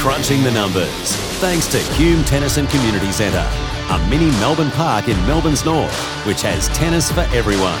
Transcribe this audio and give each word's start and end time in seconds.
Crunching 0.00 0.42
the 0.42 0.50
numbers. 0.50 1.14
Thanks 1.44 1.66
to 1.66 1.76
Hume 1.92 2.24
Tennis 2.24 2.56
and 2.56 2.66
Community 2.70 3.12
Centre, 3.12 3.46
a 3.90 4.08
mini 4.08 4.30
Melbourne 4.40 4.70
park 4.70 5.08
in 5.08 5.26
Melbourne's 5.26 5.62
north, 5.62 5.94
which 6.24 6.40
has 6.40 6.68
tennis 6.68 7.12
for 7.12 7.20
everyone. 7.36 7.78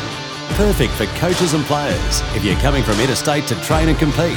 Perfect 0.50 0.92
for 0.92 1.06
coaches 1.18 1.54
and 1.54 1.64
players 1.64 2.20
if 2.36 2.44
you're 2.44 2.58
coming 2.58 2.82
from 2.82 3.00
interstate 3.00 3.46
to 3.46 3.54
train 3.62 3.88
and 3.88 3.98
compete. 3.98 4.36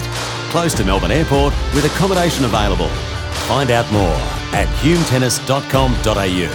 Close 0.50 0.74
to 0.76 0.86
Melbourne 0.86 1.12
Airport 1.12 1.54
with 1.76 1.84
accommodation 1.84 2.46
available. 2.46 2.88
Find 3.52 3.70
out 3.70 3.92
more 3.92 4.16
at 4.56 4.70
humetennis.com.au. 4.80 6.54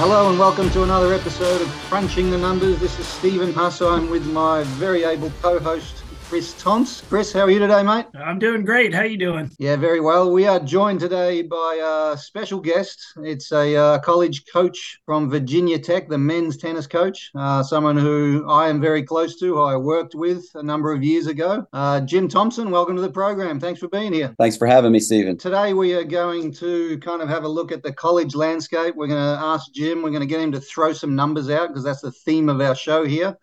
Hello 0.00 0.30
and 0.30 0.38
welcome 0.38 0.70
to 0.70 0.82
another 0.82 1.12
episode 1.12 1.60
of 1.60 1.68
Crunching 1.90 2.30
the 2.30 2.38
Numbers. 2.38 2.80
This 2.80 2.98
is 2.98 3.06
Stephen 3.06 3.52
Huss. 3.52 3.82
I'm 3.82 4.08
with 4.08 4.24
my 4.32 4.62
very 4.64 5.04
able 5.04 5.30
co-host 5.42 6.01
Chris 6.32 6.54
Tontz. 6.54 7.06
Chris, 7.10 7.30
how 7.30 7.40
are 7.40 7.50
you 7.50 7.58
today, 7.58 7.82
mate? 7.82 8.06
I'm 8.14 8.38
doing 8.38 8.64
great. 8.64 8.94
How 8.94 9.02
are 9.02 9.06
you 9.06 9.18
doing? 9.18 9.50
Yeah, 9.58 9.76
very 9.76 10.00
well. 10.00 10.32
We 10.32 10.46
are 10.46 10.58
joined 10.58 11.00
today 11.00 11.42
by 11.42 11.78
a 11.84 12.16
special 12.16 12.58
guest. 12.58 13.04
It's 13.18 13.52
a 13.52 13.76
uh, 13.76 13.98
college 13.98 14.44
coach 14.50 14.98
from 15.04 15.28
Virginia 15.28 15.78
Tech, 15.78 16.08
the 16.08 16.16
men's 16.16 16.56
tennis 16.56 16.86
coach, 16.86 17.30
uh, 17.34 17.62
someone 17.62 17.98
who 17.98 18.46
I 18.48 18.70
am 18.70 18.80
very 18.80 19.02
close 19.02 19.38
to, 19.40 19.56
who 19.56 19.60
I 19.60 19.76
worked 19.76 20.14
with 20.14 20.46
a 20.54 20.62
number 20.62 20.90
of 20.90 21.04
years 21.04 21.26
ago. 21.26 21.66
Uh, 21.74 22.00
Jim 22.00 22.28
Thompson, 22.28 22.70
welcome 22.70 22.96
to 22.96 23.02
the 23.02 23.10
program. 23.10 23.60
Thanks 23.60 23.80
for 23.80 23.88
being 23.88 24.14
here. 24.14 24.34
Thanks 24.38 24.56
for 24.56 24.66
having 24.66 24.92
me, 24.92 25.00
Stephen. 25.00 25.36
Today 25.36 25.74
we 25.74 25.92
are 25.92 26.02
going 26.02 26.50
to 26.54 26.96
kind 27.00 27.20
of 27.20 27.28
have 27.28 27.44
a 27.44 27.48
look 27.48 27.72
at 27.72 27.82
the 27.82 27.92
college 27.92 28.34
landscape. 28.34 28.94
We're 28.96 29.08
going 29.08 29.20
to 29.20 29.44
ask 29.44 29.70
Jim, 29.74 30.00
we're 30.00 30.08
going 30.08 30.20
to 30.20 30.26
get 30.26 30.40
him 30.40 30.52
to 30.52 30.60
throw 30.60 30.94
some 30.94 31.14
numbers 31.14 31.50
out 31.50 31.68
because 31.68 31.84
that's 31.84 32.00
the 32.00 32.10
theme 32.10 32.48
of 32.48 32.62
our 32.62 32.74
show 32.74 33.04
here. 33.04 33.36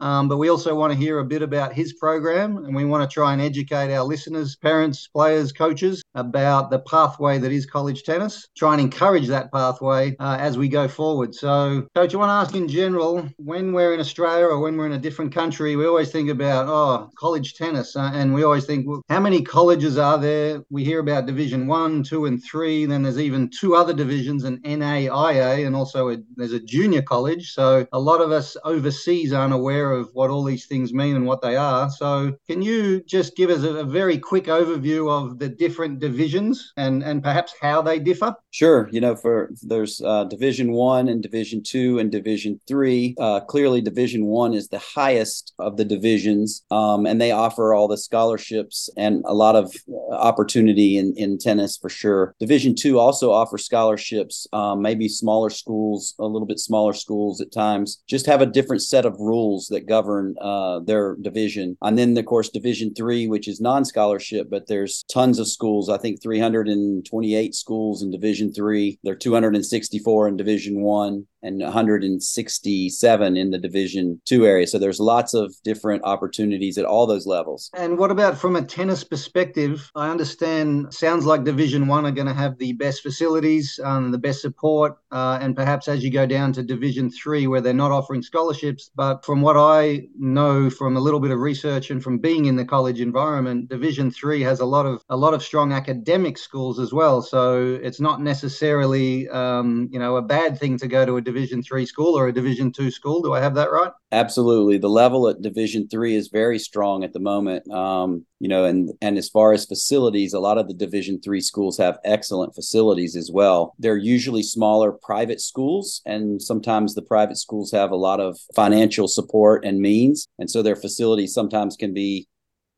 Um, 0.00 0.28
but 0.28 0.38
we 0.38 0.48
also 0.48 0.74
want 0.74 0.92
to 0.92 0.98
hear 0.98 1.18
a 1.18 1.24
bit 1.24 1.42
about 1.42 1.72
his 1.72 1.92
program 1.94 2.58
and 2.58 2.74
we 2.74 2.84
want 2.84 3.08
to 3.08 3.12
try 3.12 3.32
and 3.32 3.40
educate 3.40 3.94
our 3.94 4.04
listeners, 4.04 4.56
parents, 4.56 5.06
players, 5.08 5.52
coaches 5.52 6.02
about 6.14 6.70
the 6.70 6.80
pathway 6.80 7.38
that 7.38 7.52
is 7.52 7.66
college 7.66 8.02
tennis, 8.02 8.48
try 8.56 8.72
and 8.72 8.80
encourage 8.80 9.28
that 9.28 9.52
pathway 9.52 10.16
uh, 10.18 10.36
as 10.40 10.58
we 10.58 10.68
go 10.68 10.88
forward. 10.88 11.34
So, 11.34 11.86
Coach, 11.94 12.14
I 12.14 12.18
want 12.18 12.28
to 12.28 12.34
ask 12.34 12.54
in 12.54 12.68
general 12.68 13.28
when 13.36 13.72
we're 13.72 13.94
in 13.94 14.00
Australia 14.00 14.46
or 14.46 14.60
when 14.60 14.76
we're 14.76 14.86
in 14.86 14.92
a 14.92 14.98
different 14.98 15.32
country, 15.32 15.76
we 15.76 15.86
always 15.86 16.10
think 16.10 16.30
about, 16.30 16.66
oh, 16.68 17.10
college 17.18 17.54
tennis. 17.54 17.96
Uh, 17.96 18.10
and 18.14 18.34
we 18.34 18.42
always 18.42 18.66
think, 18.66 18.86
well, 18.86 19.02
how 19.08 19.20
many 19.20 19.42
colleges 19.42 19.98
are 19.98 20.18
there? 20.18 20.62
We 20.70 20.84
hear 20.84 21.00
about 21.00 21.26
Division 21.26 21.66
One, 21.66 22.02
Two, 22.02 22.26
and 22.26 22.42
Three. 22.42 22.86
Then 22.86 23.02
there's 23.02 23.18
even 23.18 23.50
two 23.50 23.74
other 23.74 23.92
divisions, 23.92 24.44
an 24.44 24.58
NAIA, 24.64 25.66
and 25.66 25.74
also 25.76 26.10
a, 26.10 26.18
there's 26.36 26.52
a 26.52 26.60
junior 26.60 27.02
college. 27.02 27.52
So, 27.52 27.86
a 27.92 27.98
lot 27.98 28.20
of 28.20 28.32
us 28.32 28.56
overseas 28.64 29.32
aren't 29.32 29.54
aware 29.54 29.83
aware 29.84 30.00
of 30.00 30.10
what 30.12 30.30
all 30.30 30.44
these 30.44 30.66
things 30.66 30.92
mean 30.92 31.16
and 31.16 31.26
what 31.26 31.42
they 31.42 31.56
are. 31.56 31.90
So, 31.90 32.36
can 32.46 32.62
you 32.62 33.02
just 33.04 33.36
give 33.36 33.50
us 33.50 33.62
a, 33.62 33.76
a 33.76 33.84
very 33.84 34.18
quick 34.18 34.44
overview 34.44 35.10
of 35.10 35.38
the 35.38 35.48
different 35.48 36.00
divisions 36.00 36.72
and 36.76 37.02
and 37.02 37.22
perhaps 37.22 37.54
how 37.60 37.82
they 37.82 37.98
differ? 37.98 38.34
Sure. 38.50 38.88
You 38.92 39.00
know, 39.00 39.16
for 39.16 39.50
there's 39.62 40.00
uh, 40.00 40.24
Division 40.24 40.72
One 40.72 41.08
and 41.08 41.22
Division 41.22 41.62
Two 41.62 41.98
and 41.98 42.10
Division 42.10 42.60
Three. 42.66 43.14
Uh, 43.18 43.40
clearly, 43.40 43.80
Division 43.80 44.26
One 44.26 44.54
is 44.54 44.68
the 44.68 44.78
highest 44.78 45.54
of 45.58 45.76
the 45.76 45.84
divisions, 45.84 46.64
um, 46.70 47.06
and 47.06 47.20
they 47.20 47.32
offer 47.32 47.74
all 47.74 47.88
the 47.88 47.98
scholarships 47.98 48.88
and 48.96 49.24
a 49.26 49.34
lot 49.34 49.56
of 49.56 49.74
opportunity 50.12 50.98
in 50.98 51.14
in 51.16 51.38
tennis 51.38 51.76
for 51.76 51.88
sure. 51.88 52.34
Division 52.40 52.74
Two 52.74 52.98
also 52.98 53.32
offers 53.32 53.64
scholarships. 53.64 54.46
Um, 54.52 54.82
maybe 54.82 55.08
smaller 55.08 55.50
schools, 55.50 56.14
a 56.18 56.26
little 56.26 56.46
bit 56.46 56.58
smaller 56.58 56.92
schools 56.92 57.40
at 57.40 57.52
times, 57.52 58.02
just 58.06 58.26
have 58.26 58.40
a 58.40 58.46
different 58.46 58.82
set 58.82 59.04
of 59.04 59.18
rules 59.18 59.68
that 59.74 59.86
govern 59.86 60.34
uh, 60.40 60.80
their 60.80 61.16
division. 61.16 61.76
And 61.82 61.98
then, 61.98 62.16
of 62.16 62.24
course, 62.24 62.48
Division 62.48 62.94
Three, 62.94 63.26
which 63.28 63.48
is 63.48 63.60
non-scholarship, 63.60 64.48
but 64.50 64.66
there's 64.66 65.04
tons 65.12 65.38
of 65.38 65.48
schools. 65.48 65.88
I 65.90 65.98
think 65.98 66.22
328 66.22 67.54
schools 67.54 68.02
in 68.02 68.10
Division 68.10 68.52
Three. 68.52 68.98
There 69.04 69.12
are 69.12 69.16
264 69.16 70.28
in 70.28 70.36
Division 70.36 70.80
One 70.82 71.26
and 71.44 71.60
167 71.60 73.36
in 73.36 73.50
the 73.50 73.58
division 73.58 74.20
two 74.24 74.46
area. 74.46 74.66
So 74.66 74.78
there's 74.78 74.98
lots 74.98 75.34
of 75.34 75.54
different 75.62 76.02
opportunities 76.04 76.78
at 76.78 76.86
all 76.86 77.06
those 77.06 77.26
levels. 77.26 77.70
And 77.74 77.98
what 77.98 78.10
about 78.10 78.38
from 78.38 78.56
a 78.56 78.62
tennis 78.62 79.04
perspective? 79.04 79.90
I 79.94 80.10
understand 80.10 80.92
sounds 80.92 81.26
like 81.26 81.44
division 81.44 81.86
one 81.86 82.06
are 82.06 82.10
going 82.10 82.26
to 82.26 82.34
have 82.34 82.58
the 82.58 82.72
best 82.72 83.02
facilities 83.02 83.78
um, 83.84 84.10
the 84.10 84.18
best 84.18 84.40
support 84.40 84.98
uh, 85.12 85.38
and 85.40 85.54
perhaps 85.54 85.86
as 85.86 86.02
you 86.02 86.10
go 86.10 86.26
down 86.26 86.52
to 86.54 86.62
division 86.62 87.10
three 87.10 87.46
where 87.46 87.60
they're 87.60 87.74
not 87.74 87.92
offering 87.92 88.22
scholarships. 88.22 88.90
But 88.94 89.24
from 89.24 89.42
what 89.42 89.56
i 89.56 90.06
know 90.18 90.70
from 90.70 90.96
a 90.96 91.00
little 91.00 91.20
bit 91.20 91.30
of 91.30 91.38
research 91.38 91.90
and 91.90 92.02
from 92.02 92.18
being 92.18 92.46
in 92.46 92.56
the 92.56 92.64
college 92.64 93.00
environment 93.00 93.68
division 93.68 94.10
three 94.10 94.40
has 94.40 94.60
a 94.60 94.64
lot 94.64 94.86
of 94.86 95.02
a 95.10 95.16
lot 95.16 95.34
of 95.34 95.42
strong 95.42 95.72
academic 95.72 96.38
schools 96.38 96.78
as 96.78 96.92
well. 96.92 97.20
So 97.20 97.78
it's 97.82 98.00
not 98.00 98.22
necessarily 98.22 99.28
um, 99.28 99.88
you 99.92 99.98
know 99.98 100.16
a 100.16 100.22
bad 100.22 100.58
thing 100.58 100.78
to 100.78 100.88
go 100.88 101.04
to 101.04 101.16
a 101.16 101.20
division 101.20 101.33
three 101.62 101.86
school 101.86 102.16
or 102.16 102.28
a 102.28 102.32
division 102.32 102.72
two 102.72 102.90
school. 102.90 103.22
Do 103.22 103.34
i 103.34 103.40
have 103.40 103.54
that 103.54 103.70
right? 103.70 103.92
Absolutely. 104.12 104.78
The 104.78 104.88
level 104.88 105.28
at 105.28 105.42
division 105.42 105.88
three 105.88 106.14
is 106.14 106.28
very 106.28 106.58
strong 106.58 107.04
at 107.04 107.12
the 107.12 107.20
moment. 107.20 107.70
Um, 107.70 108.26
you 108.40 108.48
know 108.48 108.64
and 108.64 108.90
and 109.00 109.16
as 109.16 109.30
far 109.30 109.54
as 109.54 109.64
facilities 109.64 110.34
a 110.34 110.38
lot 110.38 110.58
of 110.58 110.68
the 110.68 110.74
division 110.74 111.20
three 111.20 111.40
schools 111.40 111.78
have 111.78 111.98
excellent 112.04 112.54
facilities 112.54 113.16
as 113.16 113.30
well. 113.32 113.74
They're 113.78 113.96
usually 113.96 114.42
smaller 114.42 114.92
private 114.92 115.40
schools 115.40 116.02
and 116.04 116.42
sometimes 116.42 116.94
the 116.94 117.02
private 117.02 117.38
schools 117.38 117.72
have 117.72 117.90
a 117.90 117.96
lot 117.96 118.20
of 118.20 118.38
financial 118.54 119.08
support 119.08 119.64
and 119.64 119.80
means. 119.80 120.28
And 120.38 120.50
so 120.50 120.62
their 120.62 120.76
facilities 120.76 121.32
sometimes 121.32 121.76
can 121.76 121.94
be 121.94 122.28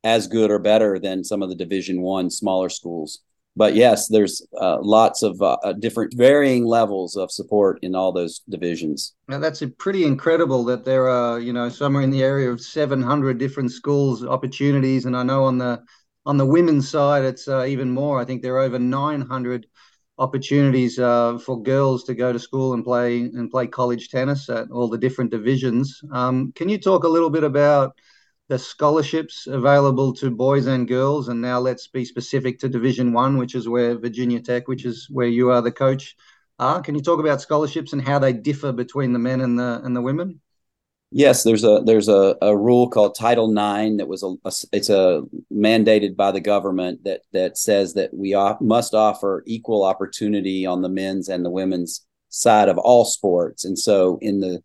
as 0.05 0.29
good 0.29 0.53
or 0.53 0.61
better 0.61 1.01
than 1.01 1.25
some 1.25 1.43
of 1.43 1.49
the 1.49 1.57
division 1.57 2.01
one 2.01 2.31
smaller 2.31 2.69
schools 2.69 3.21
but 3.57 3.75
yes, 3.75 4.09
there's 4.09 4.47
uh, 4.61 4.79
lots 4.83 5.23
of 5.23 5.41
uh, 5.41 5.57
uh, 5.65 5.73
different 5.73 6.15
varying 6.15 6.67
levels 6.67 7.17
of 7.17 7.31
support 7.31 7.79
in 7.83 7.95
all 7.95 8.13
those 8.13 8.43
divisions. 8.51 9.15
Now 9.29 9.39
that's 9.39 9.63
pretty 9.79 10.05
incredible 10.05 10.63
that 10.65 10.85
there 10.85 11.09
are, 11.09 11.41
you 11.41 11.53
know, 11.55 11.69
somewhere 11.71 12.03
in 12.03 12.11
the 12.11 12.23
area 12.23 12.51
of 12.51 12.61
700 12.61 13.39
different 13.39 13.73
schools 13.73 14.25
opportunities, 14.25 15.07
and 15.07 15.17
I 15.17 15.23
know 15.23 15.45
on 15.45 15.59
the 15.59 15.83
on 16.27 16.37
the 16.37 16.47
women's 16.47 16.89
side 16.89 17.25
it's 17.25 17.49
uh, 17.49 17.65
even 17.65 17.91
more. 17.91 18.21
I 18.21 18.25
think 18.25 18.43
there 18.43 18.57
are 18.57 18.61
over 18.61 18.79
900 18.79 19.67
opportunities 20.19 20.99
uh, 20.99 21.39
for 21.39 21.63
girls 21.63 22.05
to 22.05 22.15
go 22.15 22.33
to 22.33 22.39
school 22.39 22.75
and 22.75 22.85
play 22.85 23.21
and 23.21 23.51
play 23.51 23.67
college 23.67 24.09
tennis 24.09 24.49
at 24.49 24.71
all 24.71 24.89
the 24.89 24.99
different 24.99 25.31
divisions. 25.31 26.01
Um, 26.13 26.53
can 26.53 26.69
you 26.69 26.79
talk 26.79 27.05
a 27.05 27.09
little 27.09 27.31
bit 27.31 27.45
about 27.45 27.97
the 28.49 28.59
scholarships 28.59 29.47
available 29.47 30.13
to 30.15 30.31
boys 30.31 30.67
and 30.67 30.87
girls. 30.87 31.29
And 31.29 31.41
now 31.41 31.59
let's 31.59 31.89
be 31.89 32.05
specific 32.05 32.59
to 32.61 32.69
Division 32.69 33.13
One, 33.13 33.39
which 33.39 33.55
is 33.55 33.69
where 33.69 33.99
Virginia 33.99 34.41
Tech, 34.41 34.69
which 34.69 34.85
is 34.85 35.09
where 35.11 35.27
you 35.27 35.51
are 35.51 35.63
the 35.63 35.73
coach, 35.73 36.17
are. 36.59 36.81
Can 36.81 36.95
you 36.95 37.03
talk 37.03 37.21
about 37.21 37.41
scholarships 37.41 37.93
and 37.93 38.03
how 38.03 38.19
they 38.19 38.33
differ 38.33 38.73
between 38.73 39.13
the 39.13 39.19
men 39.19 39.41
and 39.41 39.59
the 39.59 39.81
and 39.85 39.95
the 39.95 40.03
women? 40.03 40.41
Yes, 41.13 41.45
there's 41.45 41.65
a 41.65 41.83
there's 41.85 42.09
a, 42.09 42.37
a 42.43 42.57
rule 42.57 42.89
called 42.89 43.15
Title 43.15 43.49
nine 43.49 43.99
that 43.99 44.09
was 44.09 44.23
a, 44.23 44.35
a 44.45 44.53
it's 44.73 44.91
a 44.91 45.23
mandated 45.53 46.17
by 46.17 46.33
the 46.33 46.41
government 46.41 47.05
that 47.05 47.23
that 47.33 47.57
says 47.57 47.95
that 47.95 48.13
we 48.13 48.35
off, 48.35 48.61
must 48.61 48.95
offer 48.95 49.43
equal 49.47 49.85
opportunity 49.85 50.67
on 50.67 50.83
the 50.83 50.89
men's 50.89 51.29
and 51.29 51.45
the 51.45 51.51
women's 51.51 52.05
side 52.29 52.69
of 52.69 52.79
all 52.79 53.05
sports. 53.05 53.65
And 53.65 53.79
so 53.79 54.19
in 54.21 54.41
the 54.41 54.63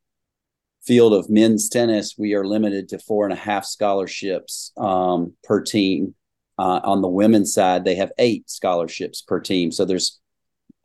field 0.84 1.14
of 1.14 1.30
men's 1.30 1.70
tennis, 1.70 2.16
we 2.18 2.34
are 2.34 2.46
limited 2.46 2.90
to 2.90 3.00
four 3.00 3.26
and 3.26 3.34
a 3.34 3.38
half 3.38 3.66
scholarships 3.66 4.72
um, 4.78 5.34
per 5.44 5.62
team. 5.62 6.16
Uh, 6.58 6.80
on 6.84 7.02
the 7.02 7.08
women's 7.08 7.54
side, 7.54 7.84
they 7.84 7.96
have 7.96 8.12
eight 8.20 8.50
scholarships 8.50 9.22
per 9.22 9.40
team. 9.40 9.72
So 9.72 9.86
there's 9.86 10.20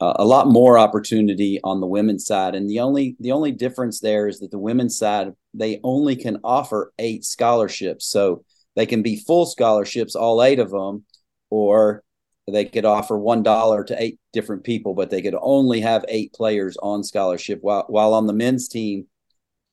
uh, 0.00 0.14
a 0.16 0.24
lot 0.24 0.46
more 0.46 0.78
opportunity 0.78 1.60
on 1.64 1.80
the 1.80 1.86
women's 1.86 2.26
side, 2.26 2.54
and 2.54 2.68
the 2.68 2.80
only 2.80 3.16
the 3.20 3.32
only 3.32 3.52
difference 3.52 4.00
there 4.00 4.28
is 4.28 4.40
that 4.40 4.50
the 4.50 4.58
women's 4.58 4.96
side 4.98 5.32
they 5.54 5.80
only 5.82 6.16
can 6.16 6.38
offer 6.44 6.92
eight 6.98 7.24
scholarships. 7.24 8.06
So 8.06 8.44
they 8.74 8.86
can 8.86 9.02
be 9.02 9.16
full 9.16 9.46
scholarships, 9.46 10.14
all 10.14 10.42
eight 10.42 10.58
of 10.58 10.70
them, 10.70 11.04
or 11.50 12.02
they 12.46 12.66
could 12.66 12.84
offer 12.84 13.18
one 13.18 13.42
dollar 13.42 13.84
to 13.84 14.02
eight 14.02 14.18
different 14.32 14.64
people, 14.64 14.94
but 14.94 15.10
they 15.10 15.22
could 15.22 15.36
only 15.40 15.80
have 15.80 16.04
eight 16.08 16.32
players 16.32 16.76
on 16.76 17.02
scholarship. 17.02 17.58
While 17.62 17.86
while 17.88 18.14
on 18.14 18.26
the 18.26 18.32
men's 18.32 18.68
team, 18.68 19.06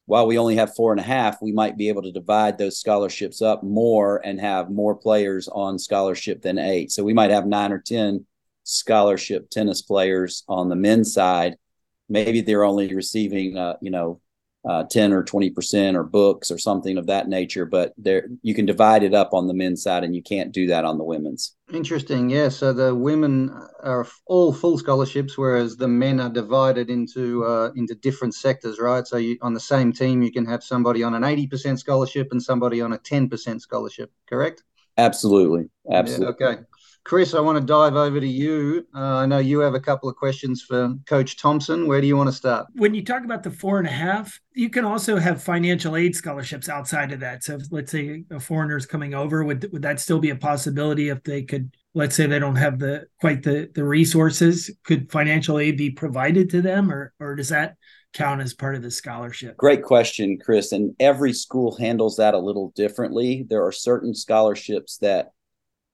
while 0.06 0.28
we 0.28 0.38
only 0.38 0.56
have 0.56 0.76
four 0.76 0.92
and 0.92 1.00
a 1.00 1.04
half, 1.04 1.42
we 1.42 1.52
might 1.52 1.78
be 1.78 1.88
able 1.88 2.02
to 2.02 2.12
divide 2.12 2.58
those 2.58 2.80
scholarships 2.80 3.42
up 3.42 3.64
more 3.64 4.18
and 4.26 4.40
have 4.40 4.70
more 4.70 4.96
players 4.96 5.48
on 5.48 5.80
scholarship 5.80 6.42
than 6.42 6.58
eight. 6.58 6.92
So 6.92 7.04
we 7.04 7.14
might 7.14 7.32
have 7.32 7.46
nine 7.46 7.72
or 7.72 7.80
10 7.80 8.26
scholarship 8.64 9.50
tennis 9.50 9.82
players 9.82 10.44
on 10.48 10.70
the 10.70 10.76
men's 10.76 11.14
side, 11.14 11.58
maybe 12.10 12.42
they're 12.42 12.64
only 12.64 12.94
receiving, 12.94 13.58
uh, 13.58 13.76
you 13.82 13.92
know, 13.92 14.20
uh, 14.66 14.84
10 14.84 15.12
or 15.12 15.24
20% 15.24 15.96
or 15.96 16.04
books 16.04 16.50
or 16.50 16.58
something 16.58 16.98
of 16.98 17.08
that 17.08 17.28
nature 17.28 17.66
but 17.66 17.94
there 17.98 18.28
you 18.42 18.54
can 18.54 18.66
divide 18.66 19.04
it 19.04 19.14
up 19.14 19.34
on 19.34 19.48
the 19.48 19.54
men's 19.54 19.84
side 19.84 20.04
and 20.04 20.16
you 20.16 20.24
can't 20.24 20.52
do 20.52 20.68
that 20.68 20.86
on 20.86 20.98
the 20.98 21.04
women's. 21.04 21.56
Interesting. 21.74 22.30
Yeah 22.30 22.50
so 22.50 22.72
the 22.72 22.96
women 22.96 23.50
are 23.84 24.08
all 24.26 24.54
full 24.54 24.78
scholarships 24.78 25.38
whereas 25.38 25.76
the 25.76 25.88
men 25.88 26.20
are 26.20 26.30
divided 26.30 26.90
into 26.90 27.44
uh, 27.46 27.72
into 27.76 27.96
different 27.96 28.36
sectors 28.36 28.80
right? 28.80 29.06
So 29.06 29.18
you, 29.18 29.38
on 29.42 29.54
the 29.54 29.60
same 29.60 29.92
team 29.92 30.22
you 30.22 30.32
can 30.32 30.46
have 30.46 30.64
somebody 30.64 31.04
on 31.04 31.14
an 31.14 31.24
80% 31.24 31.78
scholarship 31.80 32.30
and 32.32 32.42
somebody 32.42 32.82
on 32.82 32.94
a 32.94 32.98
10% 32.98 33.60
scholarship 33.60 34.12
correct? 34.30 34.64
Absolutely. 34.98 35.70
Absolutely. 35.92 36.36
yeah, 36.40 36.48
okay 36.48 36.64
Chris, 37.04 37.34
I 37.34 37.42
want 37.42 37.58
to 37.60 37.66
dive 37.66 37.96
over 37.96 38.20
to 38.20 38.28
you. 38.28 38.88
Uh, 38.96 39.18
I 39.18 39.26
know 39.26 39.40
you 39.40 39.60
have 39.60 39.74
a 39.74 39.80
couple 39.80 40.08
of 40.08 40.16
questions 40.16 40.62
for 40.62 40.96
Coach 41.06 41.38
Thompson. 41.38 41.86
Where 41.88 42.00
do 42.00 42.08
you 42.08 42.16
want 42.16 42.30
to 42.30 42.36
start? 42.36 42.68
When 42.74 42.94
you 42.94 43.04
talk 43.04 43.26
about 43.26 43.44
the 43.44 43.52
four 43.52 43.78
and 43.78 43.88
a 43.88 43.92
half, 43.92 44.40
you 44.54 44.70
can 44.70 44.86
also 44.86 45.18
have 45.18 45.44
financial 45.44 45.98
aid 45.98 46.16
scholarships 46.16 46.70
outside 46.70 47.12
of 47.12 47.20
that. 47.20 47.44
So, 47.44 47.56
if, 47.56 47.64
let's 47.72 47.92
say 47.92 48.24
a 48.32 48.40
foreigner 48.40 48.78
is 48.78 48.86
coming 48.86 49.14
over, 49.14 49.44
would 49.44 49.70
would 49.74 49.82
that 49.82 50.00
still 50.00 50.20
be 50.20 50.30
a 50.30 50.36
possibility 50.36 51.10
if 51.10 51.24
they 51.24 51.44
could? 51.44 51.76
Let's 51.94 52.16
say 52.16 52.26
they 52.26 52.40
don't 52.40 52.56
have 52.56 52.80
the 52.80 53.08
quite 53.20 53.44
the 53.44 53.70
the 53.76 53.84
resources. 53.84 54.72
Could 54.84 55.12
financial 55.12 55.60
aid 55.60 55.78
be 55.78 55.92
provided 55.92 56.50
to 56.52 56.62
them, 56.62 56.90
or 56.90 57.14
or 57.20 57.36
does 57.36 57.50
that 57.50 57.76
count 58.14 58.42
as 58.42 58.54
part 58.54 58.76
of 58.76 58.82
the 58.82 58.92
scholarship? 58.92 59.58
Great 59.58 59.84
question, 59.84 60.40
Chris. 60.40 60.72
And 60.72 60.96
every 61.00 61.34
school 61.34 61.76
handles 61.76 62.16
that 62.18 62.34
a 62.34 62.40
little 62.40 62.72
differently. 62.76 63.46
There 63.50 63.66
are 63.66 63.72
certain 63.72 64.14
scholarships 64.14 64.98
that 65.00 65.32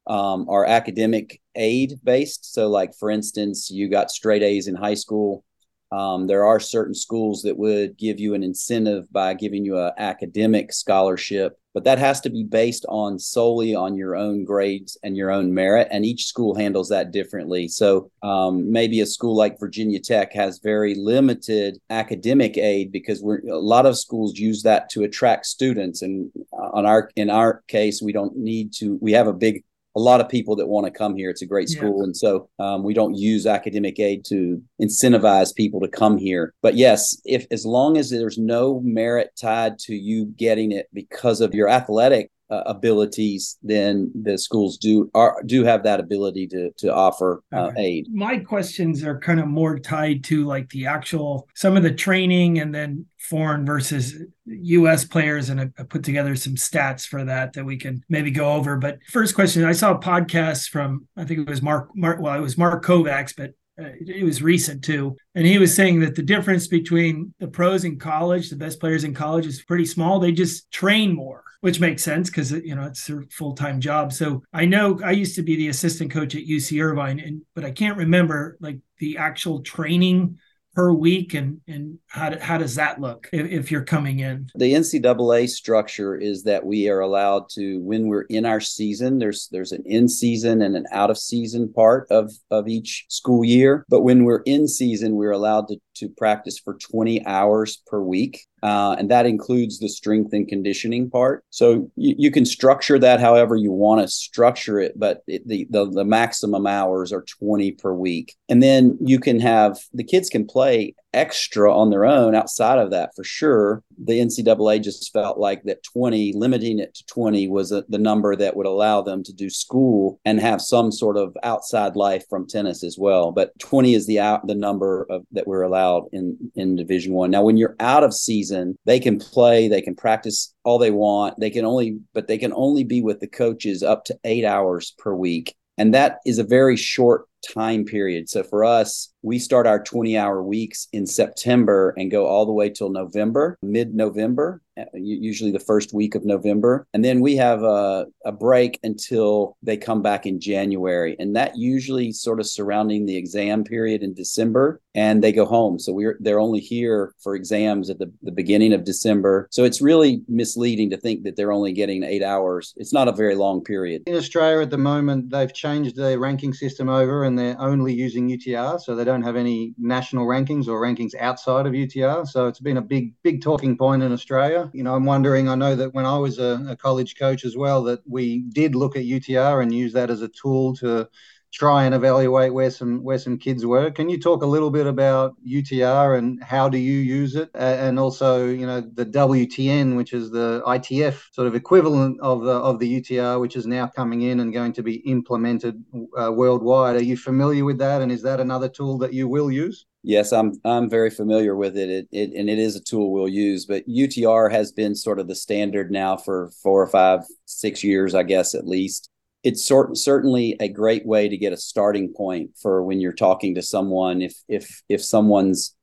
um, 0.09 0.50
are 0.50 0.65
academic 0.65 1.39
aid 1.56 2.00
based. 2.03 2.53
So, 2.53 2.67
like 2.67 2.94
for 2.95 3.09
instance, 3.09 3.69
you 3.69 3.88
got 3.88 4.11
straight 4.11 4.44
A's 4.44 4.67
in 4.67 4.75
high 4.75 4.95
school. 4.95 5.45
Um, 5.91 6.27
there 6.27 6.45
are 6.45 6.59
certain 6.59 6.94
schools 6.94 7.41
that 7.44 7.57
would 7.57 7.97
give 7.97 8.19
you 8.19 8.35
an 8.35 8.44
incentive 8.44 9.11
by 9.11 9.33
giving 9.33 9.65
you 9.65 9.79
an 9.79 9.91
academic 9.97 10.71
scholarship, 10.71 11.59
but 11.73 11.83
that 11.85 11.97
has 11.97 12.21
to 12.21 12.29
be 12.29 12.44
based 12.44 12.85
on 12.89 13.17
solely 13.17 13.73
on 13.73 13.95
your 13.95 14.15
own 14.15 14.45
grades 14.45 15.00
and 15.01 15.17
your 15.17 15.31
own 15.31 15.51
merit. 15.51 15.88
And 15.89 16.06
each 16.06 16.25
school 16.25 16.53
handles 16.53 16.89
that 16.89 17.09
differently. 17.09 17.67
So 17.67 18.11
um, 18.21 18.71
maybe 18.71 19.01
a 19.01 19.06
school 19.07 19.35
like 19.35 19.59
Virginia 19.59 20.00
Tech 20.00 20.31
has 20.33 20.59
very 20.59 20.94
limited 20.94 21.79
academic 21.89 22.56
aid 22.56 22.91
because 22.91 23.23
we're 23.23 23.41
a 23.50 23.57
lot 23.57 23.88
of 23.88 23.97
schools 23.97 24.38
use 24.38 24.61
that 24.63 24.91
to 24.91 25.03
attract 25.03 25.47
students. 25.47 26.03
And 26.03 26.31
on 26.53 26.85
our 26.85 27.09
in 27.15 27.31
our 27.31 27.63
case, 27.67 28.00
we 28.00 28.11
don't 28.11 28.38
need 28.38 28.73
to. 28.73 29.00
We 29.01 29.13
have 29.13 29.25
a 29.25 29.33
big 29.33 29.63
a 29.95 30.00
lot 30.00 30.21
of 30.21 30.30
people 30.30 30.56
that 30.56 30.68
want 30.68 30.86
to 30.86 30.91
come 30.91 31.15
here. 31.15 31.30
It's 31.30 31.41
a 31.41 31.47
great 31.47 31.69
school, 31.69 32.00
yeah. 32.00 32.03
and 32.06 32.18
so 32.18 32.50
um, 32.59 32.83
we 32.83 32.94
don't 32.94 33.15
use 33.15 33.45
academic 33.45 34.00
aid 34.00 34.25
to 34.25 34.62
incentivize 34.81 35.56
people 35.56 35.80
to 35.81 35.88
come 35.88 36.18
here. 36.18 36.53
But 36.62 36.75
yes, 36.75 37.19
if 37.25 37.45
as 37.51 37.65
long 37.65 37.97
as 37.97 38.09
there's 38.09 38.38
no 38.38 38.80
merit 38.81 39.31
tied 39.39 39.80
to 39.80 39.95
you 39.95 40.25
getting 40.25 40.71
it 40.71 40.88
because 40.94 41.41
of 41.41 41.53
your 41.53 41.69
athletic 41.69 42.31
uh, 42.50 42.63
abilities, 42.66 43.57
then 43.62 44.12
the 44.19 44.38
schools 44.38 44.78
do 44.78 45.10
are 45.13 45.42
do 45.46 45.63
have 45.63 45.84
that 45.84 46.00
ability 46.00 46.48
to 46.48 46.72
to 46.78 46.94
offer 46.94 47.44
uh, 47.54 47.68
okay. 47.68 47.81
aid. 47.81 48.07
My 48.12 48.40
questions 48.40 49.04
are 49.04 49.19
kind 49.19 49.40
of 49.40 49.48
more 49.48 49.78
tied 49.78 50.24
to 50.25 50.46
like 50.46 50.69
the 50.69 50.88
actual 50.88 51.48
some 51.56 51.78
of 51.78 51.84
the 51.84 51.94
training 51.94 52.60
and 52.60 52.74
then 52.74 53.06
foreign 53.19 53.66
versus 53.66 54.16
U.S. 54.46 55.06
players, 55.06 55.50
and 55.50 55.62
I, 55.62 55.69
I 55.78 55.84
put 55.84 56.04
together 56.04 56.36
some 56.36 56.56
stats 56.56 57.06
for 57.06 57.24
that 57.25 57.54
that 57.54 57.66
we 57.66 57.78
can 57.78 58.04
maybe 58.10 58.31
go 58.31 58.54
over. 58.54 58.78
But 58.78 58.98
first 59.10 59.36
question, 59.36 59.63
I 59.63 59.74
saw 59.74 59.94
a 59.94 60.00
podcast 60.00 60.69
from 60.69 61.07
I 61.16 61.25
think 61.25 61.42
it 61.42 61.50
was 61.50 61.62
Mark, 61.62 61.90
Mark 61.95 62.19
well, 62.19 62.34
it 62.34 62.42
was 62.42 62.57
Mark 62.57 62.84
Kovacs, 62.84 63.34
but 63.36 63.52
uh, 63.80 63.92
it 64.02 64.25
was 64.25 64.42
recent 64.42 64.84
too. 64.84 65.16
And 65.36 65.45
he 65.45 65.60
was 65.60 65.75
saying 65.75 66.00
that 66.00 66.16
the 66.16 66.24
difference 66.24 66.68
between 66.68 67.34
the 67.40 67.48
pros 67.48 67.86
in 67.86 68.00
college, 68.00 68.50
the 68.50 68.56
best 68.56 68.80
players 68.80 69.04
in 69.04 69.13
college, 69.13 69.45
is 69.45 69.62
pretty 69.62 69.86
small. 69.86 70.19
They 70.19 70.31
just 70.31 70.72
train 70.72 71.16
more 71.16 71.44
which 71.61 71.79
makes 71.79 72.03
sense 72.03 72.29
because 72.29 72.51
you 72.51 72.75
know 72.75 72.83
it's 72.83 73.06
their 73.06 73.23
full-time 73.31 73.79
job. 73.79 74.13
So 74.13 74.44
i 74.53 74.65
know 74.65 75.00
i 75.03 75.11
used 75.11 75.35
to 75.35 75.44
be 75.44 75.56
the 75.56 75.69
assistant 75.69 76.11
coach 76.11 76.35
at 76.35 76.44
uc 76.44 76.83
irvine 76.83 77.19
and 77.19 77.41
but 77.56 77.65
i 77.65 77.71
can't 77.71 77.97
remember 77.97 78.57
like 78.59 78.79
the 79.00 79.17
actual 79.17 79.61
training 79.61 80.38
per 80.75 80.94
week 80.94 81.33
and 81.33 81.59
and 81.67 81.97
how, 82.07 82.38
how 82.39 82.57
does 82.57 82.75
that 82.75 83.01
look 83.01 83.27
if, 83.33 83.51
if, 83.51 83.71
you're 83.71 83.83
coming 83.83 84.19
in? 84.19 84.47
The 84.56 84.73
ncaa 84.73 85.50
structure 85.50 86.15
is 86.15 86.44
that 86.44 86.65
we 86.65 86.89
are 86.89 87.00
allowed 87.00 87.50
to 87.56 87.79
when 87.79 88.07
we're 88.07 88.27
in 88.29 88.45
our 88.45 88.61
season 88.61 89.19
there's 89.19 89.50
there's 89.51 89.71
an 89.71 89.83
in 89.85 90.07
season 90.07 90.61
and 90.61 90.75
an 90.75 90.85
out 90.91 91.09
of 91.09 91.17
season 91.17 91.73
part 91.73 92.07
of 92.11 92.31
of 92.51 92.67
each 92.67 93.06
school 93.09 93.44
year. 93.44 93.85
But 93.89 94.01
when 94.01 94.23
we're 94.23 94.44
in 94.45 94.67
season 94.67 95.15
we're 95.15 95.31
allowed 95.31 95.67
to 95.69 95.77
to 96.00 96.10
practice 96.10 96.60
for 96.60 96.75
20 96.75 97.25
hours 97.25 97.81
per 97.88 98.01
week 98.01 98.48
uh, 98.62 98.96
and 99.00 99.10
that 99.10 99.25
includes 99.25 99.80
the 99.80 99.88
strength 99.88 100.34
and 100.34 100.48
conditioning 100.48 101.10
part. 101.10 101.44
So 101.50 101.90
you, 101.96 102.16
you 102.18 102.31
can 102.31 102.46
structure 102.46 103.00
that 103.00 103.19
however 103.19 103.56
you 103.56 103.72
want 103.72 104.01
to 104.01 104.07
structure 104.07 104.80
it, 104.80 104.94
but 104.98 105.24
it, 105.28 105.48
the, 105.48 105.68
the 105.69 105.90
the 105.90 106.06
maximum 106.06 106.68
hours 106.68 107.13
are 107.13 107.24
20 107.24 107.72
per 107.74 107.94
week. 107.94 108.36
And 108.50 108.62
then 108.62 108.98
you 109.01 109.19
can 109.19 109.40
have 109.40 109.78
the 109.94 110.04
kids 110.04 110.30
can 110.30 110.46
play 110.46 110.96
extra 111.13 111.75
on 111.75 111.89
their 111.89 112.06
own 112.06 112.35
outside 112.35 112.77
of 112.77 112.91
that 112.91 113.11
for 113.15 113.23
sure. 113.23 113.83
The 114.03 114.19
NCAA 114.19 114.81
just 114.81 115.11
felt 115.11 115.38
like 115.38 115.63
that 115.63 115.83
20, 115.83 116.33
limiting 116.33 116.79
it 116.79 116.94
to 116.95 117.06
20 117.06 117.47
was 117.47 117.71
a, 117.71 117.83
the 117.89 117.97
number 117.97 118.35
that 118.35 118.56
would 118.56 118.65
allow 118.65 119.01
them 119.01 119.23
to 119.23 119.33
do 119.33 119.50
school 119.50 120.19
and 120.25 120.39
have 120.39 120.61
some 120.61 120.91
sort 120.91 121.17
of 121.17 121.35
outside 121.44 121.95
life 121.95 122.23
from 122.29 122.47
tennis 122.47 122.83
as 122.83 122.97
well. 122.97 123.31
But 123.31 123.57
20 123.59 123.94
is 123.94 124.07
the 124.07 124.19
out 124.19 124.47
the 124.47 124.56
number 124.56 125.06
of 125.09 125.23
that 125.31 125.47
we're 125.47 125.63
allowed 125.63 126.06
in 126.11 126.38
in 126.56 126.75
Division 126.75 127.13
1. 127.13 127.31
Now 127.31 127.44
when 127.44 127.57
you're 127.57 127.75
out 127.79 128.03
of 128.03 128.13
season, 128.13 128.77
they 128.85 129.00
can 129.00 129.19
play, 129.19 129.67
they 129.67 129.81
can 129.81 129.95
practice 129.95 130.53
all 130.63 130.77
they 130.77 130.91
want. 130.91 131.39
They 131.39 131.50
can 131.50 131.65
only 131.65 132.00
but 132.13 132.27
they 132.27 132.38
can 132.38 132.53
only 132.53 132.83
be 132.83 133.01
with 133.01 133.19
the 133.19 133.27
coaches 133.27 133.83
up 133.83 134.06
to 134.06 134.19
8 134.23 134.45
hours 134.45 134.94
per 134.97 135.13
week. 135.13 135.56
And 135.77 135.94
that 135.94 136.19
is 136.25 136.39
a 136.39 136.44
very 136.44 136.75
short 136.75 137.29
time 137.41 137.86
period. 137.86 138.30
So 138.30 138.44
for 138.44 138.63
us, 138.63 139.13
we 139.21 139.39
start 139.39 139.68
our 139.68 139.83
20 139.83 140.18
hour 140.18 140.41
weeks 140.41 140.88
in 140.94 141.06
September 141.06 141.94
and 141.97 142.12
go 142.12 142.25
all 142.25 142.45
the 142.45 142.53
way 142.53 142.69
till 142.69 142.89
November, 142.89 143.57
mid 143.62 143.94
November, 143.94 144.62
uh, 144.80 144.86
usually 144.94 145.51
the 145.51 145.59
first 145.59 145.94
week 145.94 146.15
of 146.15 146.25
November. 146.25 146.88
And 146.94 147.03
then 147.03 147.19
we 147.19 147.36
have 147.36 147.63
a, 147.63 148.06
a 148.25 148.31
break 148.31 148.80
until 148.83 149.57
they 149.62 149.75
come 149.77 150.01
back 150.01 150.25
in 150.25 150.39
January. 150.39 151.15
And 151.19 151.36
that 151.36 151.57
usually 151.57 152.12
sort 152.12 152.39
of 152.39 152.47
surrounding 152.47 153.06
the 153.06 153.18
exam 153.18 153.64
period 153.64 154.04
in 154.04 154.14
December 154.14 154.80
and 154.95 155.23
they 155.23 155.31
go 155.31 155.45
home. 155.45 155.80
So 155.80 155.92
we're 155.92 156.18
they're 156.19 156.40
only 156.40 156.59
here 156.59 157.14
for 157.19 157.35
exams 157.35 157.90
at 157.90 157.99
the, 157.99 158.11
the 158.21 158.31
beginning 158.31 158.73
of 158.73 158.83
December. 158.83 159.47
So 159.52 159.64
it's 159.64 159.81
really 159.81 160.21
misleading 160.28 160.90
to 160.92 160.97
think 160.97 161.23
that 161.23 161.35
they're 161.35 161.52
only 161.52 161.73
getting 161.73 162.04
eight 162.04 162.23
hours. 162.23 162.73
It's 162.78 162.94
not 162.94 163.07
a 163.07 163.14
very 163.14 163.35
long 163.35 163.64
period. 163.64 164.04
In 164.07 164.16
Australia 164.16 164.61
at 164.61 164.69
the 164.69 164.78
moment, 164.78 165.30
they've 165.30 165.54
changed 165.54 165.95
their 165.95 166.18
ranking 166.18 166.54
system 166.54 166.90
over 166.90 167.25
and 167.30 167.38
they're 167.38 167.62
only 167.62 167.94
using 167.94 168.28
UTR. 168.28 168.81
So 168.81 168.95
they 168.95 169.04
don't 169.04 169.21
have 169.21 169.36
any 169.36 169.76
national 169.78 170.26
rankings 170.26 170.68
or 170.68 170.81
rankings 170.81 171.14
outside 171.16 171.68
of 171.68 171.74
UTR. 171.74 172.28
So 172.28 172.48
it's 172.48 172.59
been 172.59 172.78
a 172.78 172.81
big, 172.81 173.14
big 173.24 173.42
talking 173.42 173.78
point 173.78 174.04
in 174.04 174.12
Australia. 174.12 174.69
You 174.74 174.83
know, 174.83 174.95
I'm 174.95 175.06
wondering, 175.06 175.48
I 175.48 175.56
know 175.56 175.76
that 175.76 175.94
when 175.94 176.06
I 176.06 176.18
was 176.18 176.40
a, 176.40 176.66
a 176.69 176.76
college 176.76 177.16
coach 177.18 177.45
as 177.45 177.56
well, 177.56 177.83
that 177.83 178.02
we 178.06 178.40
did 178.40 178.76
look 178.76 178.95
at 178.95 179.04
UTR 179.04 179.62
and 179.62 179.74
use 179.74 179.94
that 179.94 180.09
as 180.09 180.21
a 180.24 180.28
tool 180.28 180.76
to 180.78 181.07
try 181.51 181.83
and 181.83 181.95
evaluate 181.95 182.53
where 182.53 182.69
some 182.69 183.03
where 183.03 183.18
some 183.18 183.37
kids 183.37 183.65
were. 183.65 183.91
Can 183.91 184.09
you 184.09 184.19
talk 184.19 184.44
a 184.44 184.45
little 184.45 184.69
bit 184.69 184.87
about 184.87 185.35
UTR 185.45 186.18
and 186.18 186.41
how 186.44 186.69
do 186.69 186.77
you 186.77 186.99
use 186.99 187.35
it, 187.35 187.49
and 187.53 187.99
also 187.99 188.47
you 188.47 188.65
know 188.65 188.81
the 188.81 189.06
WTN, 189.06 189.95
which 189.95 190.13
is 190.13 190.29
the 190.29 190.61
ITF 190.65 191.33
sort 191.33 191.47
of 191.47 191.56
equivalent 191.56 192.19
of 192.21 192.44
the 192.44 192.51
of 192.51 192.79
the 192.79 193.01
UTR, 193.01 193.39
which 193.39 193.56
is 193.56 193.65
now 193.65 193.87
coming 193.87 194.21
in 194.23 194.39
and 194.39 194.53
going 194.53 194.73
to 194.73 194.83
be 194.83 194.95
implemented 194.97 195.83
uh, 196.19 196.31
worldwide. 196.31 196.95
Are 196.95 197.03
you 197.03 197.18
familiar 197.18 197.65
with 197.65 197.77
that, 197.79 198.01
and 198.01 198.11
is 198.11 198.21
that 198.23 198.39
another 198.39 198.69
tool 198.69 198.97
that 198.99 199.13
you 199.13 199.27
will 199.27 199.51
use? 199.51 199.85
Yes, 200.03 200.31
I'm 200.31 200.53
I'm 200.63 200.89
very 200.89 201.09
familiar 201.09 201.56
with 201.56 201.77
it. 201.77 201.89
It, 201.89 202.07
it. 202.11 202.33
and 202.33 202.49
it 202.49 202.59
is 202.59 202.75
a 202.75 202.81
tool 202.81 203.11
we'll 203.11 203.27
use. 203.27 203.65
But 203.65 203.87
UTR 203.87 204.51
has 204.51 204.71
been 204.71 204.95
sort 204.95 205.19
of 205.19 205.27
the 205.27 205.35
standard 205.35 205.91
now 205.91 206.15
for 206.15 206.51
four 206.63 206.81
or 206.81 206.87
five, 206.87 207.25
six 207.45 207.83
years, 207.83 208.15
I 208.15 208.23
guess 208.23 208.56
at 208.56 208.68
least 208.68 209.09
it's 209.44 209.66
sort, 209.66 209.96
certainly 209.98 210.58
a 210.60 210.68
great 210.68 211.06
way 211.06 211.30
to 211.30 211.38
get 211.38 211.54
a 211.54 211.58
starting 211.58 212.14
point 212.14 212.52
for 212.62 212.84
when 212.84 213.00
you're 213.00 213.14
talking 213.14 213.56
to 213.56 213.62
someone. 213.62 214.22
If 214.22 214.36
if 214.48 214.81
if 214.90 215.04
someone's 215.04 215.76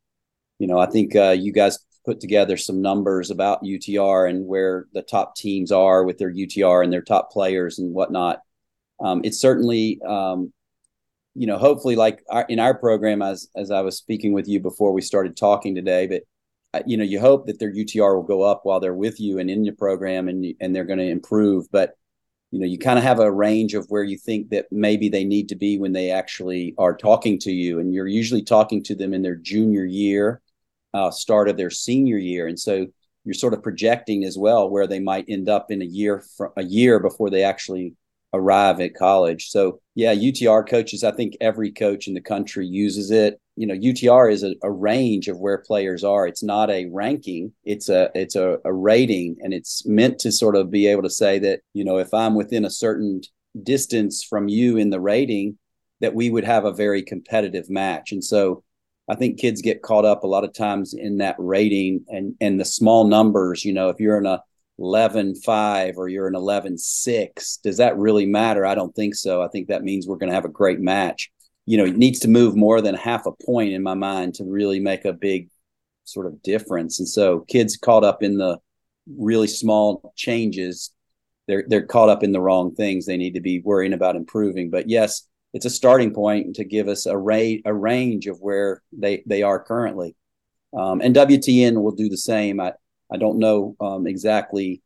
you 0.59 0.67
know 0.67 0.79
i 0.79 0.87
think 0.87 1.15
uh, 1.17 1.37
you 1.39 1.53
guys 1.53 1.79
put 2.05 2.21
together 2.21 2.57
some 2.57 2.81
numbers 2.81 3.31
about 3.31 3.63
utr 3.65 4.31
and 4.31 4.47
where 4.47 4.87
the 4.93 5.03
top 5.03 5.35
teams 5.35 5.73
are 5.73 6.05
with 6.05 6.19
their 6.19 6.33
utr 6.33 6.85
and 6.85 6.93
their 6.93 7.03
top 7.03 7.33
players 7.33 7.79
and 7.81 7.93
whatnot. 7.93 8.41
Um, 9.01 9.21
it's 9.25 9.41
certainly 9.41 10.01
um, 10.07 10.53
you 11.35 11.47
know 11.47 11.59
hopefully 11.59 11.97
like 11.97 12.23
our, 12.31 12.47
in 12.49 12.61
our 12.61 12.75
program 12.75 13.23
as 13.23 13.49
as 13.57 13.71
i 13.71 13.81
was 13.81 13.99
speaking 13.99 14.33
with 14.33 14.49
you 14.49 14.61
before 14.61 14.93
we 14.93 15.03
started 15.03 15.37
talking 15.37 15.75
today 15.75 16.07
but 16.07 16.23
uh, 16.73 16.83
you 16.87 16.97
know 16.97 17.05
you 17.05 17.21
hope 17.21 17.47
that 17.47 17.59
their 17.59 17.73
utr 17.73 18.15
will 18.15 18.23
go 18.23 18.43
up 18.43 18.61
while 18.65 18.81
they're 18.81 18.95
with 18.95 19.21
you 19.21 19.39
and 19.39 19.51
in 19.51 19.65
your 19.65 19.75
program 19.75 20.29
and 20.29 20.55
and 20.61 20.75
they're 20.75 20.85
going 20.85 20.99
to 20.99 21.11
improve. 21.11 21.67
But 21.71 21.95
you 22.51 22.61
know 22.61 22.67
you 22.67 22.79
kind 22.79 22.99
of 22.99 23.05
have 23.05 23.19
a 23.19 23.31
range 23.31 23.75
of 23.75 23.87
where 23.89 24.05
you 24.05 24.17
think 24.17 24.51
that 24.51 24.67
maybe 24.71 25.09
they 25.09 25.25
need 25.25 25.49
to 25.49 25.57
be 25.57 25.79
when 25.79 25.93
they 25.93 26.11
actually 26.11 26.75
are 26.79 26.97
talking 26.97 27.39
to 27.39 27.53
you 27.53 27.81
and 27.81 27.93
you're 27.93 28.07
usually 28.07 28.43
talking 28.43 28.83
to 28.83 28.95
them 28.95 29.13
in 29.13 29.23
their 29.23 29.37
junior 29.37 29.85
year 29.85 30.41
uh, 30.95 31.11
start 31.11 31.49
of 31.49 31.57
their 31.57 31.71
senior 31.71 32.19
year 32.19 32.47
and 32.47 32.59
so 32.59 32.87
you're 33.25 33.35
sort 33.35 33.55
of 33.55 33.63
projecting 33.63 34.25
as 34.25 34.39
well 34.39 34.71
where 34.71 34.87
they 34.87 35.01
might 35.01 35.25
end 35.29 35.49
up 35.49 35.71
in 35.71 35.83
a 35.83 35.87
year 35.87 36.23
from 36.37 36.53
a 36.57 36.63
year 36.63 37.01
before 37.01 37.31
they 37.31 37.43
actually 37.43 37.95
arrive 38.33 38.81
at 38.81 38.95
college. 38.95 39.49
So 39.49 39.81
yeah, 39.95 40.15
UTR 40.15 40.69
coaches, 40.69 41.05
I 41.05 41.13
think 41.13 41.37
every 41.41 41.73
coach 41.73 42.07
in 42.07 42.15
the 42.15 42.21
country 42.21 42.67
uses 42.67 43.11
it. 43.11 43.41
You 43.57 43.67
know, 43.67 43.75
UTR 43.75 44.31
is 44.31 44.43
a, 44.43 44.55
a 44.63 44.71
range 44.71 45.29
of 45.29 45.39
where 45.39 45.59
players 45.59 46.05
are. 46.05 46.27
It's 46.27 46.43
not 46.43 46.71
a 46.71 46.87
ranking. 46.93 47.53
It's 47.65 47.89
a 47.89 48.11
it's 48.15 48.37
a, 48.37 48.59
a 48.65 48.73
rating 48.73 49.37
and 49.41 49.55
it's 49.55 49.87
meant 49.87 50.19
to 50.21 50.33
sort 50.33 50.57
of 50.57 50.71
be 50.71 50.87
able 50.87 51.03
to 51.03 51.11
say 51.11 51.39
that, 51.41 51.61
you 51.73 51.85
know, 51.85 51.99
if 51.99 52.13
I'm 52.13 52.35
within 52.35 52.65
a 52.65 52.71
certain 52.71 53.23
distance 53.63 54.23
from 54.23 54.49
you 54.49 54.77
in 54.77 54.91
the 54.91 55.01
rating, 55.01 55.59
that 56.01 56.15
we 56.15 56.29
would 56.29 56.45
have 56.45 56.67
a 56.67 56.73
very 56.73 57.03
competitive 57.03 57.71
match. 57.71 58.13
And 58.13 58.23
so 58.23 58.63
I 59.09 59.15
think 59.15 59.39
kids 59.39 59.63
get 59.63 59.83
caught 59.83 60.05
up 60.05 60.25
a 60.25 60.29
lot 60.29 60.45
of 60.45 60.53
times 60.53 60.93
in 60.93 61.19
that 61.19 61.37
rating 61.39 62.05
and 62.09 62.35
and 62.41 62.61
the 62.61 62.65
small 62.65 63.07
numbers. 63.07 63.65
You 63.65 63.73
know, 63.73 63.89
if 63.89 64.01
you're 64.01 64.19
in 64.19 64.27
a 64.27 64.43
11 64.79 65.37
5 65.37 65.95
or 65.97 66.09
you're 66.09 66.27
an 66.27 66.35
11 66.35 66.79
6, 66.79 67.57
does 67.59 67.79
that 67.79 67.97
really 67.97 68.27
matter? 68.27 68.67
I 68.67 68.75
don't 68.75 68.95
think 68.95 69.15
so. 69.15 69.43
I 69.43 69.49
think 69.49 69.69
that 69.69 69.85
means 69.85 70.07
we're 70.07 70.17
going 70.17 70.29
to 70.29 70.35
have 70.35 70.45
a 70.45 70.51
great 70.51 70.81
match. 70.81 71.31
You 71.65 71.79
know, 71.79 71.85
it 71.85 71.97
needs 71.97 72.21
to 72.21 72.29
move 72.29 72.55
more 72.57 72.81
than 72.81 72.95
half 72.95 73.27
a 73.27 73.33
point 73.33 73.73
in 73.73 73.83
my 73.83 73.95
mind 73.95 74.35
to 74.35 74.45
really 74.45 74.79
make 74.79 75.05
a 75.05 75.13
big 75.13 75.49
sort 76.05 76.27
of 76.27 76.43
difference. 76.43 77.01
And 77.01 77.09
so 77.09 77.41
kids 77.41 77.77
caught 77.77 78.05
up 78.05 78.23
in 78.23 78.39
the 78.39 78.59
really 79.07 79.49
small 79.49 80.13
changes, 80.17 80.93
they're 81.47 81.65
they're 81.69 81.87
caught 81.87 82.09
up 82.09 82.23
in 82.23 82.33
the 82.33 82.41
wrong 82.41 82.75
things. 82.75 83.07
They 83.07 83.17
need 83.17 83.35
to 83.35 83.41
be 83.41 83.61
worrying 83.61 83.93
about 83.93 84.17
improving. 84.17 84.71
But 84.71 84.89
yes, 84.89 85.27
it's 85.53 85.65
a 85.65 85.71
starting 85.71 86.13
point 86.13 86.57
to 86.57 86.65
give 86.65 86.89
us 86.89 87.07
a 87.07 87.17
rate 87.17 87.63
a 87.65 87.73
range 87.73 88.27
of 88.27 88.39
where 88.41 88.83
they 88.93 89.23
they 89.27 89.43
are 89.43 89.63
currently. 89.63 90.17
Um, 90.77 91.01
and 91.01 91.15
WTN 91.15 91.81
will 91.83 91.93
do 91.93 92.09
the 92.09 92.17
same. 92.17 92.61
I 92.61 92.73
I 93.13 93.17
don't 93.17 93.39
know 93.39 93.77
um, 93.81 94.07
exactly. 94.07 94.83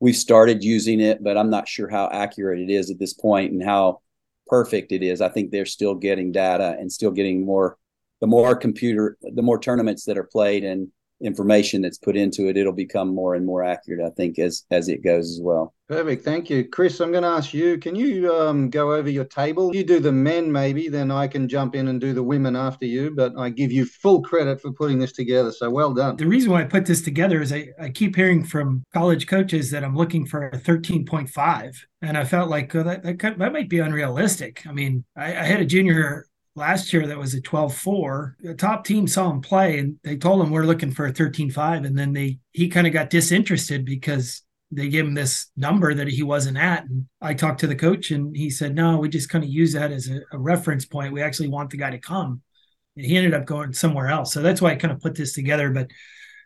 We've 0.00 0.16
started 0.16 0.62
using 0.62 1.00
it, 1.00 1.22
but 1.22 1.36
I'm 1.36 1.50
not 1.50 1.68
sure 1.68 1.88
how 1.88 2.08
accurate 2.12 2.60
it 2.60 2.70
is 2.70 2.90
at 2.90 2.98
this 2.98 3.14
point 3.14 3.52
and 3.52 3.62
how 3.62 4.00
perfect 4.46 4.92
it 4.92 5.02
is. 5.02 5.20
I 5.20 5.28
think 5.28 5.50
they're 5.50 5.66
still 5.66 5.94
getting 5.94 6.32
data 6.32 6.76
and 6.78 6.92
still 6.92 7.10
getting 7.10 7.44
more. 7.44 7.78
The 8.20 8.26
more 8.26 8.56
computer, 8.56 9.18
the 9.20 9.42
more 9.42 9.58
tournaments 9.58 10.04
that 10.04 10.16
are 10.16 10.24
played 10.24 10.64
and 10.64 10.88
information 11.22 11.82
that's 11.82 11.98
put 11.98 12.16
into 12.16 12.48
it, 12.48 12.56
it'll 12.56 12.72
become 12.72 13.14
more 13.14 13.34
and 13.34 13.46
more 13.46 13.64
accurate, 13.64 14.04
I 14.04 14.10
think, 14.10 14.38
as 14.38 14.64
as 14.70 14.88
it 14.88 15.02
goes 15.02 15.30
as 15.30 15.40
well. 15.42 15.74
Perfect. 15.88 16.24
Thank 16.24 16.50
you. 16.50 16.64
Chris, 16.64 16.98
I'm 17.00 17.12
going 17.12 17.22
to 17.22 17.28
ask 17.28 17.54
you, 17.54 17.78
can 17.78 17.94
you 17.94 18.34
um, 18.34 18.70
go 18.70 18.92
over 18.92 19.08
your 19.08 19.24
table? 19.24 19.70
You 19.72 19.84
do 19.84 20.00
the 20.00 20.10
men 20.10 20.50
maybe, 20.50 20.88
then 20.88 21.12
I 21.12 21.28
can 21.28 21.48
jump 21.48 21.76
in 21.76 21.86
and 21.86 22.00
do 22.00 22.12
the 22.12 22.24
women 22.24 22.56
after 22.56 22.86
you, 22.86 23.12
but 23.14 23.38
I 23.38 23.50
give 23.50 23.70
you 23.70 23.86
full 23.86 24.20
credit 24.20 24.60
for 24.60 24.72
putting 24.72 24.98
this 24.98 25.12
together. 25.12 25.52
So 25.52 25.70
well 25.70 25.94
done. 25.94 26.16
The 26.16 26.26
reason 26.26 26.50
why 26.50 26.62
I 26.62 26.64
put 26.64 26.86
this 26.86 27.02
together 27.02 27.40
is 27.40 27.52
I, 27.52 27.68
I 27.80 27.90
keep 27.90 28.16
hearing 28.16 28.42
from 28.42 28.82
college 28.92 29.28
coaches 29.28 29.70
that 29.70 29.84
I'm 29.84 29.94
looking 29.94 30.26
for 30.26 30.48
a 30.48 30.58
13.5. 30.58 31.76
And 32.02 32.18
I 32.18 32.24
felt 32.24 32.50
like 32.50 32.74
oh, 32.74 32.82
that, 32.82 33.04
that, 33.04 33.38
that 33.38 33.52
might 33.52 33.68
be 33.68 33.78
unrealistic. 33.78 34.66
I 34.66 34.72
mean, 34.72 35.04
I, 35.16 35.26
I 35.26 35.44
had 35.44 35.60
a 35.60 35.64
junior 35.64 36.26
last 36.56 36.92
year 36.92 37.06
that 37.06 37.18
was 37.18 37.34
a 37.34 37.40
12-4 37.40 38.34
the 38.40 38.54
top 38.54 38.84
team 38.84 39.06
saw 39.06 39.30
him 39.30 39.40
play 39.40 39.78
and 39.78 39.96
they 40.02 40.16
told 40.16 40.40
him 40.40 40.50
we're 40.50 40.64
looking 40.64 40.90
for 40.90 41.06
a 41.06 41.12
13-5 41.12 41.86
and 41.86 41.96
then 41.96 42.12
they 42.12 42.38
he 42.52 42.68
kind 42.68 42.86
of 42.86 42.92
got 42.92 43.10
disinterested 43.10 43.84
because 43.84 44.42
they 44.72 44.88
gave 44.88 45.06
him 45.06 45.14
this 45.14 45.46
number 45.56 45.94
that 45.94 46.08
he 46.08 46.22
wasn't 46.22 46.56
at. 46.56 46.84
And 46.84 47.06
i 47.20 47.34
talked 47.34 47.60
to 47.60 47.66
the 47.66 47.76
coach 47.76 48.10
and 48.10 48.36
he 48.36 48.50
said 48.50 48.74
no 48.74 48.98
we 48.98 49.08
just 49.08 49.28
kind 49.28 49.44
of 49.44 49.50
use 49.50 49.72
that 49.74 49.92
as 49.92 50.08
a, 50.08 50.20
a 50.32 50.38
reference 50.38 50.84
point. 50.84 51.12
We 51.12 51.22
actually 51.22 51.48
want 51.48 51.70
the 51.70 51.76
guy 51.76 51.90
to 51.90 51.98
come. 51.98 52.42
And 52.96 53.04
he 53.04 53.16
ended 53.16 53.34
up 53.34 53.44
going 53.44 53.74
somewhere 53.74 54.08
else. 54.08 54.32
So 54.32 54.40
that's 54.40 54.62
why 54.62 54.72
i 54.72 54.76
kind 54.76 54.92
of 54.92 55.00
put 55.00 55.14
this 55.14 55.34
together. 55.34 55.70
But 55.70 55.90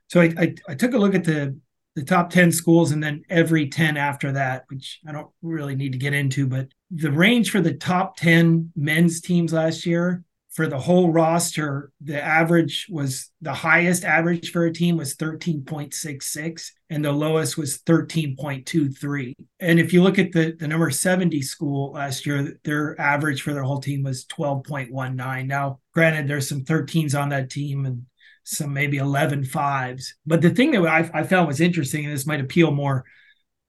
so 0.09 0.21
I, 0.21 0.35
I, 0.37 0.55
I 0.69 0.75
took 0.75 0.95
a 0.95 0.99
look 0.99 1.15
at 1.15 1.25
the 1.25 1.59
the 1.97 2.05
top 2.05 2.31
10 2.31 2.53
schools 2.53 2.93
and 2.93 3.03
then 3.03 3.23
every 3.29 3.69
10 3.69 3.97
after 3.97 4.33
that, 4.33 4.65
which 4.69 5.01
I 5.07 5.13
don't 5.13 5.31
really 5.43 5.75
need 5.75 5.93
to 5.93 5.99
get 5.99 6.15
into, 6.15 6.47
but 6.47 6.69
the 6.91 7.13
range 7.13 7.51
for 7.51 7.61
the 7.61 7.75
top 7.75 8.17
10 8.17 8.73
men's 8.75 9.21
teams 9.21 9.53
last 9.53 9.87
year 9.87 10.25
for 10.51 10.67
the 10.67 10.79
whole 10.79 11.13
roster, 11.13 11.93
the 12.01 12.21
average 12.21 12.87
was 12.91 13.31
the 13.41 13.55
highest 13.55 14.05
average 14.05 14.51
for 14.51 14.65
a 14.65 14.73
team 14.73 14.97
was 14.97 15.15
13.66 15.15 16.71
and 16.91 17.05
the 17.05 17.13
lowest 17.13 17.57
was 17.57 17.79
13.23. 17.83 19.35
And 19.61 19.79
if 19.79 19.93
you 19.93 20.03
look 20.03 20.19
at 20.19 20.33
the, 20.33 20.57
the 20.59 20.67
number 20.67 20.91
70 20.91 21.41
school 21.43 21.93
last 21.93 22.27
year, 22.27 22.59
their 22.65 23.01
average 23.01 23.43
for 23.43 23.53
their 23.55 23.63
whole 23.63 23.81
team 23.81 24.03
was 24.03 24.27
12.19. 24.27 25.47
Now, 25.47 25.79
granted, 25.95 26.27
there's 26.27 26.49
some 26.49 26.65
13s 26.65 27.19
on 27.19 27.29
that 27.29 27.49
team 27.49 27.87
and 27.87 28.07
some 28.43 28.73
maybe 28.73 28.97
11 28.97 29.45
fives. 29.45 30.15
But 30.27 30.43
the 30.43 30.51
thing 30.51 30.73
that 30.73 30.85
I, 30.85 31.09
I 31.15 31.23
found 31.23 31.47
was 31.47 31.61
interesting, 31.61 32.05
and 32.05 32.13
this 32.13 32.27
might 32.27 32.41
appeal 32.41 32.73
more 32.73 33.05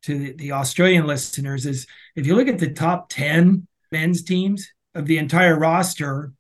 to 0.04 0.18
the, 0.18 0.34
the 0.34 0.52
Australian 0.52 1.08
listeners, 1.08 1.66
is 1.66 1.88
if 2.16 2.26
you 2.26 2.36
look 2.36 2.48
at 2.48 2.60
the 2.60 2.72
top 2.72 3.10
10 3.10 3.68
men's 3.92 4.24
teams 4.24 4.68
of 4.96 5.06
the 5.06 5.18
entire 5.18 5.58
roster, 5.58 6.34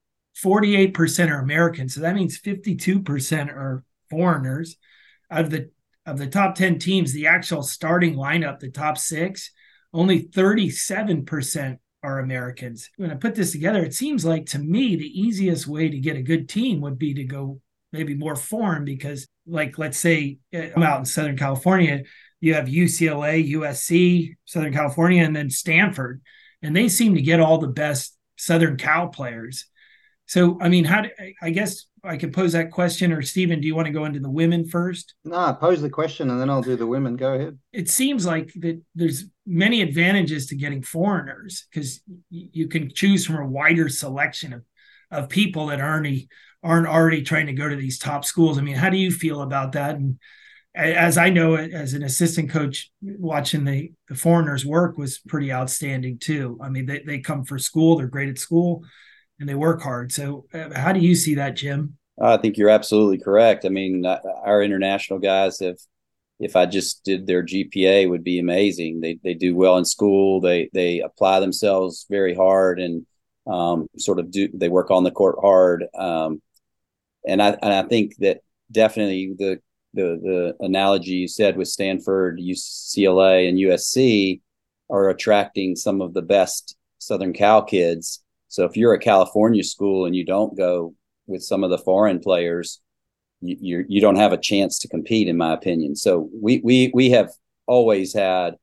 48% 0.43 1.29
are 1.29 1.39
Americans. 1.39 1.95
So 1.95 2.01
that 2.01 2.15
means 2.15 2.39
52% 2.39 3.49
are 3.49 3.83
foreigners. 4.09 4.77
Out 5.29 5.45
Of 5.45 5.49
the 5.51 5.69
of 6.05 6.17
the 6.17 6.27
top 6.27 6.55
10 6.55 6.79
teams, 6.79 7.13
the 7.13 7.27
actual 7.27 7.61
starting 7.61 8.15
lineup, 8.15 8.59
the 8.59 8.71
top 8.71 8.97
six, 8.97 9.51
only 9.93 10.23
37% 10.23 11.77
are 12.03 12.19
Americans. 12.19 12.89
When 12.97 13.11
I 13.11 13.15
put 13.15 13.35
this 13.35 13.51
together, 13.51 13.83
it 13.83 13.93
seems 13.93 14.25
like 14.25 14.47
to 14.47 14.59
me 14.59 14.95
the 14.95 15.21
easiest 15.21 15.67
way 15.67 15.89
to 15.89 15.99
get 15.99 16.17
a 16.17 16.23
good 16.23 16.49
team 16.49 16.81
would 16.81 16.97
be 16.97 17.13
to 17.13 17.23
go 17.23 17.61
maybe 17.93 18.15
more 18.15 18.35
foreign 18.35 18.85
because 18.85 19.27
like 19.45 19.77
let's 19.77 19.97
say 19.97 20.39
uh, 20.55 20.67
I'm 20.75 20.83
out 20.83 20.99
in 20.99 21.05
Southern 21.05 21.37
California, 21.37 22.03
you 22.41 22.53
have 22.55 22.65
UCLA, 22.65 23.49
USC, 23.53 24.35
Southern 24.45 24.73
California, 24.73 25.23
and 25.23 25.35
then 25.35 25.49
Stanford, 25.49 26.21
and 26.61 26.75
they 26.75 26.89
seem 26.89 27.15
to 27.15 27.21
get 27.21 27.39
all 27.39 27.57
the 27.57 27.67
best 27.67 28.17
Southern 28.37 28.75
Cal 28.75 29.07
players. 29.07 29.65
So 30.25 30.57
I 30.61 30.67
mean, 30.67 30.83
how 30.83 31.01
do, 31.01 31.09
I 31.41 31.51
guess 31.51 31.85
I 32.03 32.17
could 32.17 32.33
pose 32.33 32.53
that 32.53 32.71
question, 32.71 33.11
or 33.11 33.21
Stephen, 33.21 33.61
do 33.61 33.67
you 33.67 33.75
want 33.75 33.85
to 33.85 33.93
go 33.93 34.05
into 34.05 34.19
the 34.19 34.29
women 34.29 34.67
first? 34.67 35.13
No, 35.23 35.53
pose 35.53 35.81
the 35.81 35.89
question 35.89 36.29
and 36.29 36.41
then 36.41 36.49
I'll 36.49 36.61
do 36.61 36.75
the 36.75 36.87
women. 36.87 37.15
Go 37.15 37.33
ahead. 37.33 37.59
It 37.71 37.89
seems 37.89 38.25
like 38.25 38.51
that 38.55 38.81
there's 38.95 39.25
many 39.45 39.81
advantages 39.81 40.47
to 40.47 40.55
getting 40.55 40.81
foreigners 40.81 41.67
because 41.71 42.01
you 42.29 42.67
can 42.67 42.91
choose 42.93 43.25
from 43.25 43.37
a 43.37 43.47
wider 43.47 43.87
selection 43.87 44.53
of 44.53 44.63
of 45.11 45.29
people 45.29 45.67
that 45.67 45.81
already 45.81 46.29
aren't 46.63 46.87
already 46.87 47.21
trying 47.21 47.47
to 47.47 47.53
go 47.53 47.67
to 47.67 47.75
these 47.75 47.99
top 47.99 48.23
schools. 48.23 48.57
I 48.57 48.61
mean, 48.61 48.75
how 48.75 48.89
do 48.89 48.97
you 48.97 49.11
feel 49.11 49.41
about 49.41 49.73
that? 49.73 49.95
And 49.95 50.17
as 50.73 51.17
I 51.17 51.29
know, 51.29 51.55
as 51.55 51.93
an 51.93 52.03
assistant 52.03 52.49
coach, 52.49 52.91
watching 53.01 53.65
the, 53.65 53.91
the 54.07 54.15
foreigners 54.15 54.65
work 54.65 54.97
was 54.97 55.19
pretty 55.19 55.51
outstanding 55.51 56.17
too. 56.17 56.57
I 56.61 56.69
mean, 56.69 56.85
they, 56.85 56.99
they 56.99 57.19
come 57.19 57.43
for 57.43 57.59
school, 57.59 57.97
they're 57.97 58.07
great 58.07 58.29
at 58.29 58.37
school, 58.39 58.85
and 59.39 59.49
they 59.49 59.55
work 59.55 59.81
hard. 59.81 60.11
So, 60.11 60.45
uh, 60.53 60.69
how 60.73 60.93
do 60.93 61.01
you 61.01 61.15
see 61.15 61.35
that, 61.35 61.55
Jim? 61.55 61.97
I 62.21 62.37
think 62.37 62.57
you're 62.57 62.69
absolutely 62.69 63.17
correct. 63.17 63.65
I 63.65 63.69
mean, 63.69 64.05
uh, 64.05 64.19
our 64.43 64.61
international 64.61 65.19
guys 65.19 65.59
have, 65.59 65.77
if 66.39 66.55
I 66.55 66.65
just 66.65 67.03
did 67.03 67.27
their 67.27 67.43
GPA, 67.43 68.09
would 68.09 68.23
be 68.23 68.39
amazing. 68.39 69.01
They 69.01 69.19
they 69.23 69.33
do 69.33 69.55
well 69.55 69.77
in 69.77 69.85
school. 69.85 70.41
They 70.41 70.69
they 70.73 70.99
apply 70.99 71.39
themselves 71.39 72.05
very 72.09 72.35
hard 72.35 72.79
and 72.79 73.05
um, 73.47 73.87
sort 73.97 74.19
of 74.19 74.31
do 74.31 74.49
they 74.53 74.69
work 74.69 74.91
on 74.91 75.03
the 75.03 75.11
court 75.11 75.37
hard. 75.41 75.85
Um, 75.95 76.41
and 77.27 77.41
I 77.41 77.49
and 77.61 77.73
I 77.73 77.83
think 77.83 78.15
that 78.17 78.41
definitely 78.71 79.33
the 79.37 79.59
the 79.93 80.19
the 80.59 80.65
analogy 80.65 81.11
you 81.11 81.27
said 81.27 81.57
with 81.57 81.67
Stanford, 81.67 82.39
UCLA, 82.39 83.49
and 83.49 83.57
USC 83.57 84.41
are 84.89 85.09
attracting 85.09 85.75
some 85.75 86.01
of 86.01 86.13
the 86.13 86.21
best 86.21 86.75
Southern 86.99 87.33
Cal 87.33 87.63
kids. 87.63 88.23
So 88.47 88.65
if 88.65 88.75
you're 88.75 88.93
a 88.93 88.99
California 88.99 89.63
school 89.63 90.05
and 90.05 90.15
you 90.15 90.25
don't 90.25 90.57
go 90.57 90.93
with 91.27 91.41
some 91.41 91.63
of 91.63 91.69
the 91.69 91.77
foreign 91.77 92.19
players, 92.19 92.81
you 93.41 93.57
you, 93.59 93.85
you 93.87 94.01
don't 94.01 94.17
have 94.17 94.33
a 94.33 94.37
chance 94.37 94.79
to 94.79 94.87
compete, 94.87 95.27
in 95.27 95.37
my 95.37 95.53
opinion. 95.53 95.95
So 95.95 96.29
we 96.33 96.61
we 96.63 96.91
we 96.93 97.09
have 97.11 97.29
always 97.67 98.13
had 98.13 98.55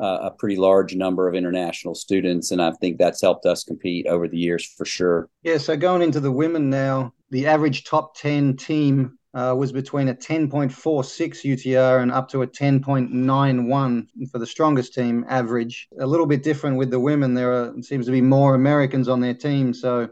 uh, 0.00 0.18
a 0.22 0.30
pretty 0.30 0.56
large 0.56 0.96
number 0.96 1.28
of 1.28 1.34
international 1.34 1.94
students, 1.94 2.50
and 2.50 2.60
I 2.60 2.72
think 2.72 2.98
that's 2.98 3.22
helped 3.22 3.46
us 3.46 3.64
compete 3.64 4.06
over 4.06 4.28
the 4.28 4.38
years 4.38 4.66
for 4.66 4.84
sure. 4.84 5.28
Yeah. 5.42 5.58
So 5.58 5.76
going 5.76 6.02
into 6.02 6.20
the 6.20 6.32
women 6.32 6.68
now, 6.68 7.12
the 7.30 7.46
average 7.46 7.84
top 7.84 8.16
ten 8.16 8.56
team 8.56 9.18
uh, 9.34 9.54
was 9.56 9.72
between 9.72 10.08
a 10.08 10.14
10.46 10.14 11.44
UTR 11.44 12.00
and 12.02 12.12
up 12.12 12.28
to 12.28 12.42
a 12.42 12.46
10.91 12.46 14.06
for 14.30 14.38
the 14.38 14.46
strongest 14.46 14.94
team 14.94 15.24
average. 15.28 15.88
A 15.98 16.06
little 16.06 16.26
bit 16.26 16.44
different 16.44 16.76
with 16.76 16.90
the 16.90 17.00
women. 17.00 17.34
There 17.34 17.52
are, 17.52 17.74
seems 17.82 18.06
to 18.06 18.12
be 18.12 18.20
more 18.20 18.54
Americans 18.54 19.08
on 19.08 19.20
their 19.20 19.34
team. 19.34 19.74
So 19.74 20.08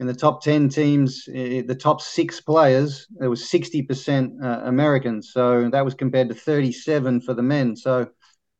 in 0.00 0.06
the 0.06 0.14
top 0.14 0.42
10 0.42 0.68
teams, 0.68 1.24
the 1.24 1.78
top 1.80 2.02
six 2.02 2.40
players, 2.42 3.06
there 3.10 3.30
was 3.30 3.42
60% 3.42 4.44
uh, 4.44 4.60
Americans. 4.64 5.32
So 5.32 5.70
that 5.70 5.84
was 5.84 5.94
compared 5.94 6.28
to 6.28 6.34
37 6.34 7.22
for 7.22 7.32
the 7.32 7.42
men. 7.42 7.74
So 7.74 8.10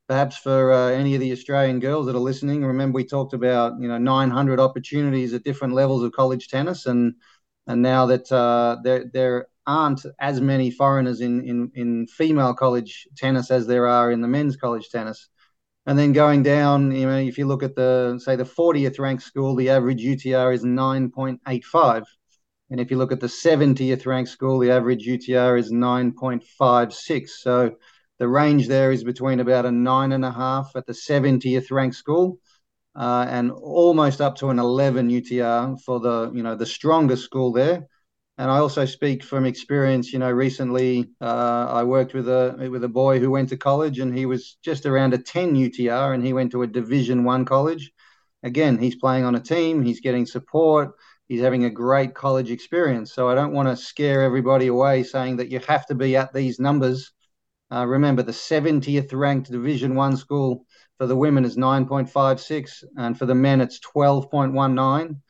perhaps 0.07 0.37
for 0.37 0.73
uh, 0.73 0.89
any 0.89 1.13
of 1.13 1.21
the 1.21 1.31
Australian 1.31 1.79
girls 1.79 2.07
that 2.07 2.15
are 2.15 2.19
listening, 2.19 2.65
remember 2.65 2.95
we 2.95 3.05
talked 3.05 3.33
about 3.33 3.79
you 3.79 3.87
know 3.87 3.99
900 3.99 4.59
opportunities 4.59 5.33
at 5.35 5.43
different 5.43 5.75
levels 5.75 6.03
of 6.03 6.11
college 6.11 6.47
tennis, 6.47 6.87
and 6.87 7.13
and 7.67 7.83
now 7.83 8.07
that 8.07 8.29
uh, 8.31 8.77
there 8.83 9.05
there 9.13 9.47
aren't 9.69 10.01
as 10.19 10.41
many 10.41 10.71
foreigners 10.71 11.21
in, 11.21 11.43
in 11.51 11.71
in 11.75 12.07
female 12.07 12.53
college 12.53 13.07
tennis 13.15 13.51
as 13.51 13.67
there 13.67 13.85
are 13.87 14.11
in 14.11 14.21
the 14.21 14.27
men's 14.27 14.57
college 14.57 14.89
tennis. 14.89 15.29
And 15.85 15.97
then 15.97 16.11
going 16.13 16.43
down, 16.43 16.91
you 16.91 17.05
know, 17.07 17.17
if 17.17 17.37
you 17.37 17.45
look 17.47 17.63
at 17.63 17.75
the 17.75 18.19
say 18.23 18.35
the 18.35 18.43
40th 18.43 18.99
ranked 18.99 19.23
school, 19.23 19.55
the 19.55 19.69
average 19.69 20.03
UTR 20.03 20.53
is 20.53 20.63
9.85. 20.63 22.03
And 22.71 22.79
if 22.79 22.91
you 22.91 22.97
look 22.97 23.11
at 23.11 23.19
the 23.19 23.27
70th 23.27 24.05
ranked 24.05 24.29
school, 24.29 24.59
the 24.59 24.71
average 24.71 25.05
UTR 25.07 25.57
is 25.57 25.71
9.56. 25.71 27.29
So 27.29 27.75
the 28.19 28.27
range 28.27 28.67
there 28.67 28.91
is 28.91 29.03
between 29.03 29.39
about 29.39 29.65
a 29.65 29.71
nine 29.71 30.11
and 30.11 30.25
a 30.25 30.31
half 30.31 30.71
at 30.75 30.85
the 30.85 30.93
70th 30.93 31.71
ranked 31.71 31.95
school 31.95 32.37
uh, 32.95 33.25
and 33.29 33.51
almost 33.51 34.21
up 34.21 34.35
to 34.37 34.49
an 34.49 34.59
11 34.59 35.09
UTR 35.09 35.79
for 35.81 35.99
the, 35.99 36.31
you 36.33 36.43
know, 36.43 36.55
the 36.55 36.65
strongest 36.65 37.23
school 37.23 37.51
there. 37.51 37.87
And 38.39 38.49
I 38.49 38.57
also 38.57 38.85
speak 38.85 39.23
from 39.23 39.45
experience. 39.45 40.11
You 40.11 40.17
know, 40.17 40.31
recently 40.31 41.11
uh, 41.21 41.67
I 41.69 41.83
worked 41.83 42.15
with 42.15 42.27
a 42.27 42.69
with 42.71 42.83
a 42.83 42.89
boy 42.89 43.19
who 43.19 43.29
went 43.29 43.49
to 43.49 43.57
college, 43.57 43.99
and 43.99 44.17
he 44.17 44.25
was 44.25 44.57
just 44.63 44.87
around 44.87 45.13
a 45.13 45.19
10 45.19 45.53
UTR, 45.55 46.15
and 46.15 46.25
he 46.25 46.33
went 46.33 46.51
to 46.53 46.63
a 46.63 46.67
Division 46.67 47.23
One 47.23 47.45
college. 47.45 47.91
Again, 48.41 48.79
he's 48.79 48.95
playing 48.95 49.25
on 49.25 49.35
a 49.35 49.39
team. 49.39 49.83
He's 49.83 49.99
getting 49.99 50.25
support 50.25 50.95
he's 51.29 51.41
having 51.41 51.63
a 51.63 51.69
great 51.69 52.13
college 52.13 52.51
experience. 52.51 53.13
So 53.13 53.29
I 53.29 53.35
don't 53.35 53.53
want 53.53 53.69
to 53.69 53.77
scare 53.77 54.23
everybody 54.23 54.67
away 54.67 55.03
saying 55.03 55.37
that 55.37 55.49
you 55.49 55.59
have 55.67 55.85
to 55.85 55.95
be 55.95 56.17
at 56.17 56.33
these 56.33 56.59
numbers. 56.59 57.11
Uh, 57.71 57.85
remember, 57.85 58.23
the 58.23 58.33
70th 58.33 59.13
ranked 59.13 59.51
Division 59.51 59.95
One 59.95 60.17
school 60.17 60.65
for 60.97 61.05
the 61.05 61.15
women 61.15 61.45
is 61.45 61.55
9.56, 61.55 62.83
and 62.97 63.17
for 63.17 63.27
the 63.27 63.35
men 63.35 63.61
it's 63.61 63.79
12.19. 63.79 65.21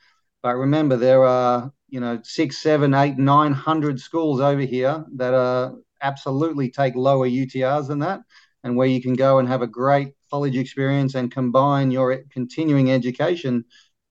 But 0.42 0.56
remember, 0.56 0.96
there 0.96 1.24
are 1.24 1.70
you 1.90 2.00
know 2.00 2.20
six, 2.22 2.58
seven, 2.58 2.94
eight, 2.94 3.18
nine 3.18 3.52
hundred 3.52 4.00
schools 4.00 4.40
over 4.40 4.60
here 4.60 5.04
that 5.16 5.34
are 5.34 5.74
absolutely 6.02 6.70
take 6.70 6.94
lower 6.94 7.28
UTRs 7.28 7.88
than 7.88 8.00
that, 8.00 8.20
and 8.64 8.76
where 8.76 8.86
you 8.86 9.02
can 9.02 9.14
go 9.14 9.38
and 9.38 9.48
have 9.48 9.62
a 9.62 9.66
great 9.66 10.14
college 10.30 10.56
experience 10.56 11.14
and 11.14 11.32
combine 11.32 11.90
your 11.90 12.16
continuing 12.30 12.90
education 12.90 13.64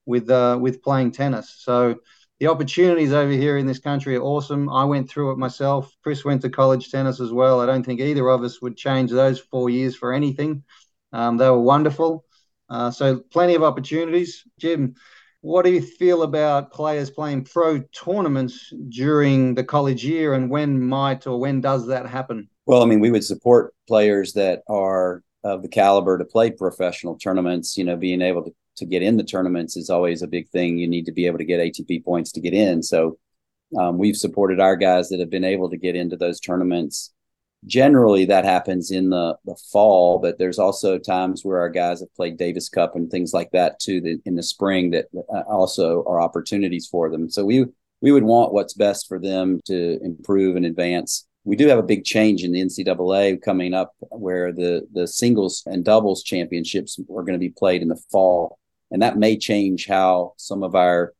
with 0.06 0.30
uh, 0.30 0.58
with 0.60 0.82
playing 0.82 1.12
tennis. 1.12 1.54
So 1.58 1.96
the 2.40 2.46
opportunities 2.46 3.12
over 3.12 3.32
here 3.32 3.58
in 3.58 3.66
this 3.66 3.78
country 3.78 4.16
are 4.16 4.22
awesome. 4.22 4.68
I 4.70 4.84
went 4.84 5.10
through 5.10 5.32
it 5.32 5.38
myself. 5.38 5.94
Chris 6.02 6.24
went 6.24 6.42
to 6.42 6.50
college 6.50 6.90
tennis 6.90 7.20
as 7.20 7.32
well. 7.32 7.60
I 7.60 7.66
don't 7.66 7.84
think 7.84 8.00
either 8.00 8.26
of 8.28 8.42
us 8.42 8.62
would 8.62 8.76
change 8.76 9.10
those 9.10 9.38
four 9.38 9.68
years 9.68 9.94
for 9.94 10.12
anything. 10.12 10.64
Um, 11.12 11.36
they 11.36 11.48
were 11.48 11.60
wonderful. 11.60 12.24
Uh, 12.70 12.90
so 12.90 13.18
plenty 13.18 13.56
of 13.56 13.62
opportunities. 13.62 14.44
Jim, 14.58 14.94
what 15.42 15.64
do 15.64 15.72
you 15.72 15.80
feel 15.80 16.22
about 16.22 16.72
players 16.72 17.10
playing 17.10 17.44
pro 17.44 17.80
tournaments 17.92 18.72
during 18.88 19.54
the 19.54 19.64
college 19.64 20.04
year, 20.04 20.34
and 20.34 20.50
when 20.50 20.82
might 20.82 21.26
or 21.26 21.38
when 21.38 21.60
does 21.60 21.86
that 21.86 22.06
happen? 22.06 22.48
Well, 22.66 22.82
I 22.82 22.86
mean, 22.86 23.00
we 23.00 23.10
would 23.10 23.24
support 23.24 23.74
players 23.88 24.34
that 24.34 24.62
are 24.68 25.22
of 25.42 25.62
the 25.62 25.68
caliber 25.68 26.18
to 26.18 26.24
play 26.24 26.50
professional 26.50 27.16
tournaments. 27.16 27.76
You 27.76 27.84
know, 27.84 27.96
being 27.96 28.22
able 28.22 28.44
to 28.44 28.54
to 28.76 28.86
get 28.86 29.02
in 29.02 29.16
the 29.16 29.24
tournaments 29.24 29.76
is 29.76 29.90
always 29.90 30.22
a 30.22 30.26
big 30.26 30.48
thing. 30.48 30.78
You 30.78 30.88
need 30.88 31.06
to 31.06 31.12
be 31.12 31.26
able 31.26 31.38
to 31.38 31.44
get 31.44 31.60
ATP 31.60 32.04
points 32.04 32.32
to 32.32 32.40
get 32.40 32.54
in. 32.54 32.82
So 32.82 33.18
um, 33.78 33.98
we've 33.98 34.16
supported 34.16 34.58
our 34.58 34.74
guys 34.74 35.08
that 35.08 35.20
have 35.20 35.30
been 35.30 35.44
able 35.44 35.70
to 35.70 35.76
get 35.76 35.94
into 35.94 36.16
those 36.16 36.40
tournaments. 36.40 37.12
Generally, 37.66 38.24
that 38.26 38.44
happens 38.44 38.90
in 38.90 39.10
the 39.10 39.36
the 39.44 39.56
fall, 39.70 40.18
but 40.18 40.38
there's 40.38 40.58
also 40.58 40.98
times 40.98 41.44
where 41.44 41.58
our 41.58 41.68
guys 41.68 42.00
have 42.00 42.14
played 42.14 42.38
Davis 42.38 42.68
Cup 42.68 42.96
and 42.96 43.10
things 43.10 43.34
like 43.34 43.50
that 43.52 43.78
too. 43.78 44.00
That 44.00 44.20
in 44.24 44.34
the 44.34 44.42
spring 44.42 44.90
that 44.92 45.06
uh, 45.14 45.40
also 45.40 46.02
are 46.04 46.20
opportunities 46.20 46.86
for 46.86 47.10
them. 47.10 47.28
So 47.28 47.44
we 47.44 47.66
we 48.00 48.12
would 48.12 48.24
want 48.24 48.54
what's 48.54 48.74
best 48.74 49.08
for 49.08 49.18
them 49.18 49.60
to 49.66 49.98
improve 50.02 50.56
and 50.56 50.64
advance 50.64 51.26
we 51.44 51.56
do 51.56 51.66
have 51.68 51.78
a 51.78 51.82
big 51.82 52.04
change 52.04 52.44
in 52.44 52.52
the 52.52 52.60
NCAA 52.60 53.40
coming 53.40 53.72
up 53.74 53.94
where 54.10 54.52
the 54.52 54.86
the 54.92 55.06
singles 55.06 55.62
and 55.66 55.84
doubles 55.84 56.22
championships 56.22 56.98
are 56.98 57.22
going 57.22 57.32
to 57.32 57.38
be 57.38 57.48
played 57.50 57.82
in 57.82 57.88
the 57.88 58.02
fall 58.10 58.58
and 58.90 59.02
that 59.02 59.18
may 59.18 59.36
change 59.36 59.86
how 59.86 60.34
some 60.36 60.62
of 60.62 60.74
our 60.74 61.14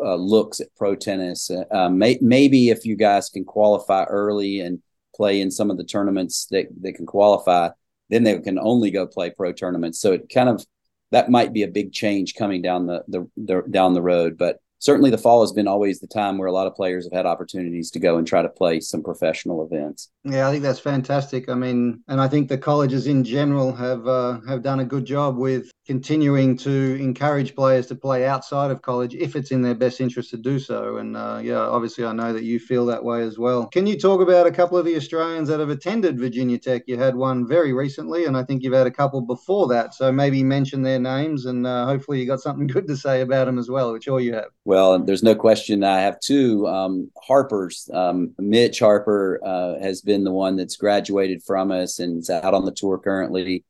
uh, 0.00 0.16
looks 0.16 0.60
at 0.60 0.74
pro 0.76 0.96
tennis. 0.96 1.50
Uh, 1.50 1.88
may, 1.88 2.18
maybe 2.20 2.70
if 2.70 2.84
you 2.84 2.96
guys 2.96 3.28
can 3.28 3.44
qualify 3.44 4.04
early 4.04 4.60
and 4.60 4.82
play 5.14 5.40
in 5.40 5.50
some 5.50 5.70
of 5.70 5.76
the 5.76 5.84
tournaments 5.84 6.46
that 6.50 6.66
they 6.80 6.92
can 6.92 7.06
qualify, 7.06 7.70
then 8.10 8.24
they 8.24 8.38
can 8.40 8.58
only 8.58 8.90
go 8.90 9.06
play 9.06 9.30
pro 9.30 9.52
tournaments. 9.52 10.00
So 10.00 10.12
it 10.12 10.30
kind 10.32 10.48
of 10.48 10.64
that 11.10 11.30
might 11.30 11.52
be 11.52 11.62
a 11.62 11.68
big 11.68 11.92
change 11.92 12.34
coming 12.34 12.60
down 12.60 12.86
the, 12.86 13.04
the, 13.08 13.30
the 13.36 13.62
down 13.70 13.94
the 13.94 14.02
road. 14.02 14.36
But 14.36 14.58
certainly 14.84 15.10
the 15.10 15.18
fall 15.18 15.40
has 15.40 15.52
been 15.52 15.68
always 15.68 16.00
the 16.00 16.06
time 16.06 16.36
where 16.36 16.48
a 16.48 16.52
lot 16.52 16.66
of 16.66 16.74
players 16.74 17.04
have 17.06 17.12
had 17.12 17.24
opportunities 17.24 17.90
to 17.92 17.98
go 17.98 18.18
and 18.18 18.26
try 18.26 18.42
to 18.42 18.48
play 18.48 18.80
some 18.80 19.02
professional 19.02 19.64
events. 19.64 20.10
Yeah, 20.24 20.46
I 20.46 20.50
think 20.50 20.62
that's 20.62 20.80
fantastic. 20.80 21.48
I 21.48 21.54
mean, 21.54 22.02
and 22.08 22.20
I 22.20 22.28
think 22.28 22.48
the 22.48 22.58
colleges 22.58 23.06
in 23.06 23.24
general 23.24 23.72
have 23.72 24.06
uh, 24.06 24.40
have 24.46 24.62
done 24.62 24.80
a 24.80 24.84
good 24.84 25.04
job 25.04 25.36
with 25.36 25.70
continuing 25.86 26.56
to 26.56 26.96
encourage 27.00 27.54
players 27.54 27.86
to 27.86 27.94
play 27.94 28.26
outside 28.26 28.70
of 28.70 28.80
college 28.80 29.14
if 29.14 29.36
it's 29.36 29.50
in 29.50 29.60
their 29.60 29.74
best 29.74 30.00
interest 30.00 30.30
to 30.30 30.36
do 30.36 30.58
so. 30.58 30.96
And 30.96 31.16
uh, 31.16 31.40
yeah, 31.42 31.58
obviously, 31.58 32.04
I 32.04 32.12
know 32.12 32.32
that 32.32 32.44
you 32.44 32.58
feel 32.58 32.86
that 32.86 33.04
way 33.04 33.22
as 33.22 33.38
well. 33.38 33.66
Can 33.66 33.86
you 33.86 33.98
talk 33.98 34.20
about 34.20 34.46
a 34.46 34.50
couple 34.50 34.78
of 34.78 34.86
the 34.86 34.96
Australians 34.96 35.48
that 35.48 35.60
have 35.60 35.68
attended 35.68 36.18
Virginia 36.18 36.58
Tech? 36.58 36.82
You 36.86 36.96
had 36.96 37.14
one 37.14 37.46
very 37.46 37.72
recently, 37.72 38.24
and 38.24 38.36
I 38.36 38.44
think 38.44 38.62
you've 38.62 38.72
had 38.72 38.86
a 38.86 38.90
couple 38.90 39.20
before 39.20 39.68
that. 39.68 39.94
So 39.94 40.10
maybe 40.10 40.42
mention 40.42 40.82
their 40.82 40.98
names, 40.98 41.46
and 41.46 41.66
uh, 41.66 41.86
hopefully, 41.86 42.20
you 42.20 42.26
got 42.26 42.40
something 42.40 42.66
good 42.74 42.86
to 42.88 42.96
say 42.96 43.20
about 43.20 43.44
them 43.44 43.58
as 43.58 43.68
well, 43.68 43.92
which 43.92 44.08
all 44.08 44.20
you 44.20 44.34
have. 44.34 44.48
Well, 44.64 44.98
there's 44.98 45.22
no 45.22 45.34
question. 45.34 45.84
I 45.84 46.00
have 46.00 46.18
two 46.20 46.66
um, 46.66 47.10
Harpers. 47.22 47.90
Um, 47.92 48.34
Mitch 48.38 48.78
Harper 48.78 49.40
uh, 49.44 49.78
has 49.80 50.00
been 50.00 50.24
the 50.24 50.32
one 50.32 50.56
that's 50.56 50.76
graduated 50.76 51.42
from 51.42 51.70
us 51.70 51.98
and 51.98 52.18
is 52.18 52.30
out 52.30 52.54
on 52.54 52.64
the 52.64 52.72
tour 52.72 52.98
currently 52.98 53.64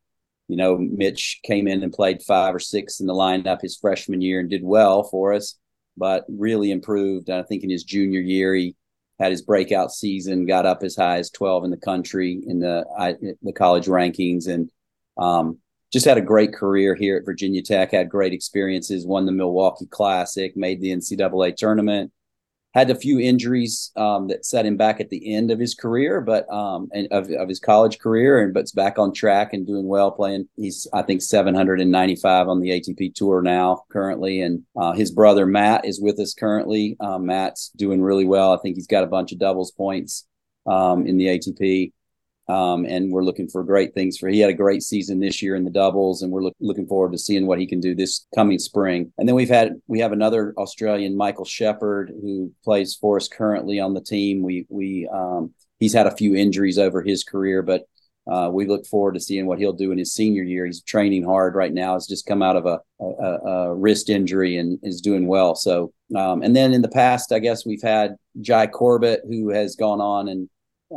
you 0.49 0.57
know, 0.57 0.77
Mitch 0.77 1.41
came 1.43 1.67
in 1.67 1.83
and 1.83 1.93
played 1.93 2.23
five 2.23 2.55
or 2.55 2.59
six 2.59 3.01
in 3.01 3.07
the 3.07 3.15
lineup 3.15 3.63
his 3.63 3.77
freshman 3.77 4.21
year 4.21 4.41
and 4.41 4.51
did 4.51 4.63
well 4.63 5.03
for 5.05 5.33
us, 5.33 5.59
but 5.97 6.25
really 6.29 6.71
improved. 6.71 7.31
I 7.31 7.43
think 7.43 7.63
in 7.63 7.71
his 7.71 7.85
junior 7.85 8.21
year, 8.21 8.55
he 8.55 8.77
had 9.19 9.31
his 9.31 9.43
breakout 9.43 9.93
season, 9.93 10.47
got 10.47 10.67
up 10.67 10.83
as 10.83 10.97
high 10.97 11.19
as 11.19 11.31
12 11.31 11.65
in 11.65 11.71
the 11.71 11.77
country 11.77 12.43
in 12.47 12.59
the 12.59 12.85
the 13.43 13.53
college 13.53 13.87
rankings, 13.87 14.49
and 14.49 14.71
um, 15.17 15.59
just 15.93 16.05
had 16.05 16.19
a 16.19 16.23
great 16.23 16.53
career 16.53 16.95
here 16.95 17.17
at 17.17 17.25
Virginia 17.25 17.63
Tech. 17.63 17.93
Had 17.93 18.11
great 18.11 18.33
experiences, 18.33 19.07
won 19.07 19.27
the 19.27 19.33
Milwaukee 19.33 19.87
Classic, 19.87 20.57
made 20.57 20.81
the 20.81 20.91
NCAA 20.91 21.57
tournament, 21.57 22.13
had 22.75 22.91
a 22.91 22.95
few 22.95 23.21
injuries 23.21 23.93
um, 23.95 24.27
that 24.27 24.45
set 24.45 24.67
him 24.67 24.77
back 24.77 25.01
at 25.01 25.09
the 25.09 25.33
end 25.33 25.53
of 25.53 25.61
his 25.61 25.77
career, 25.77 26.21
but 26.21 26.49
um, 26.53 26.89
and 26.93 27.07
of, 27.13 27.31
of 27.31 27.49
his 27.49 27.61
college 27.61 28.01
career, 28.01 28.43
and 28.43 28.53
but's 28.53 28.73
back 28.73 28.99
on 28.99 29.13
track 29.13 29.53
and 29.53 29.65
doing 29.67 29.87
well. 29.87 30.11
Playing, 30.11 30.49
he's 30.57 30.87
I 30.93 31.03
think 31.03 31.23
795 31.23 32.49
on 32.49 32.61
the 32.61 32.71
ATP 32.71 33.15
tour 33.15 33.43
now 33.43 33.85
currently, 33.91 34.41
and 34.41 34.65
uh, 34.77 34.93
his 34.93 35.13
brother 35.13 35.47
Matt 35.47 35.85
is 35.85 36.01
with 36.01 36.19
us 36.19 36.35
currently. 36.35 36.97
Um, 36.99 37.27
Matt's 37.27 37.71
doing 37.77 38.03
really 38.03 38.25
well. 38.25 38.53
I 38.53 38.59
think 38.61 38.75
he's 38.75 38.89
got 38.89 39.05
a 39.05 39.09
bunch 39.09 39.31
of 39.31 39.39
doubles 39.39 39.71
points 39.71 40.27
um, 40.67 41.07
in 41.07 41.17
the 41.17 41.27
ATP. 41.27 41.93
Um, 42.49 42.85
and 42.85 43.11
we're 43.11 43.25
looking 43.25 43.49
for 43.49 43.65
great 43.65 43.95
things 43.95 44.19
for. 44.19 44.29
He 44.29 44.41
had 44.41 44.51
a 44.51 44.55
great 44.55 44.83
season 44.83 45.19
this 45.19 45.41
year 45.41 45.55
in 45.55 45.65
the 45.65 45.71
doubles, 45.71 46.23
and 46.23 46.31
we're 46.31 46.43
look, 46.43 46.55
looking 46.61 46.87
forward 46.87 47.13
to 47.13 47.19
seeing 47.19 47.47
what 47.47 47.59
he 47.59 47.67
can 47.67 47.81
do 47.81 47.95
this 47.95 48.27
coming 48.35 48.59
spring. 48.59 49.13
And 49.17 49.27
then 49.27 49.35
we've 49.35 49.49
had 49.49 49.81
we 49.87 50.01
have 50.01 50.13
another 50.13 50.53
Australian, 50.59 51.17
Michael 51.17 51.47
Shepard, 51.47 52.13
who 52.21 52.53
plays 52.63 52.95
for 52.95 53.17
us 53.17 53.29
currently 53.29 53.81
on 53.81 53.95
the 53.95 54.03
team. 54.03 54.43
We 54.43 54.67
we 54.69 55.09
um, 55.13 55.55
he's 55.79 55.95
had 55.95 56.07
a 56.07 56.17
few 56.17 56.35
injuries 56.35 56.79
over 56.79 57.03
his 57.03 57.25
career, 57.25 57.63
but 57.63 57.87
uh, 58.31 58.49
we 58.51 58.67
look 58.67 58.87
forward 58.87 59.15
to 59.15 59.21
seeing 59.21 59.47
what 59.47 59.59
he'll 59.59 59.73
do 59.73 59.93
in 59.93 59.99
his 59.99 60.15
senior 60.15 60.43
year. 60.43 60.65
He's 60.65 60.83
training 60.83 61.25
hard 61.25 61.55
right 61.55 61.73
now. 61.73 61.95
He's 61.95 62.07
just 62.07 62.27
come 62.27 62.43
out 62.43 62.57
of 62.57 62.65
a, 62.65 62.81
a, 63.01 63.05
a 63.05 63.75
wrist 63.75 64.09
injury 64.09 64.57
and 64.57 64.79
is 64.83 65.03
doing 65.03 65.27
well. 65.27 65.55
So, 65.55 65.93
um, 66.17 66.43
and 66.43 66.57
then 66.57 66.73
in 66.73 66.81
the 66.81 66.89
past, 66.89 67.33
I 67.33 67.39
guess 67.39 67.67
we've 67.67 67.83
had 67.83 68.17
Jai 68.41 68.67
Corbett, 68.67 69.23
who 69.29 69.51
has 69.51 69.77
gone 69.77 70.01
on 70.01 70.29
and 70.29 70.49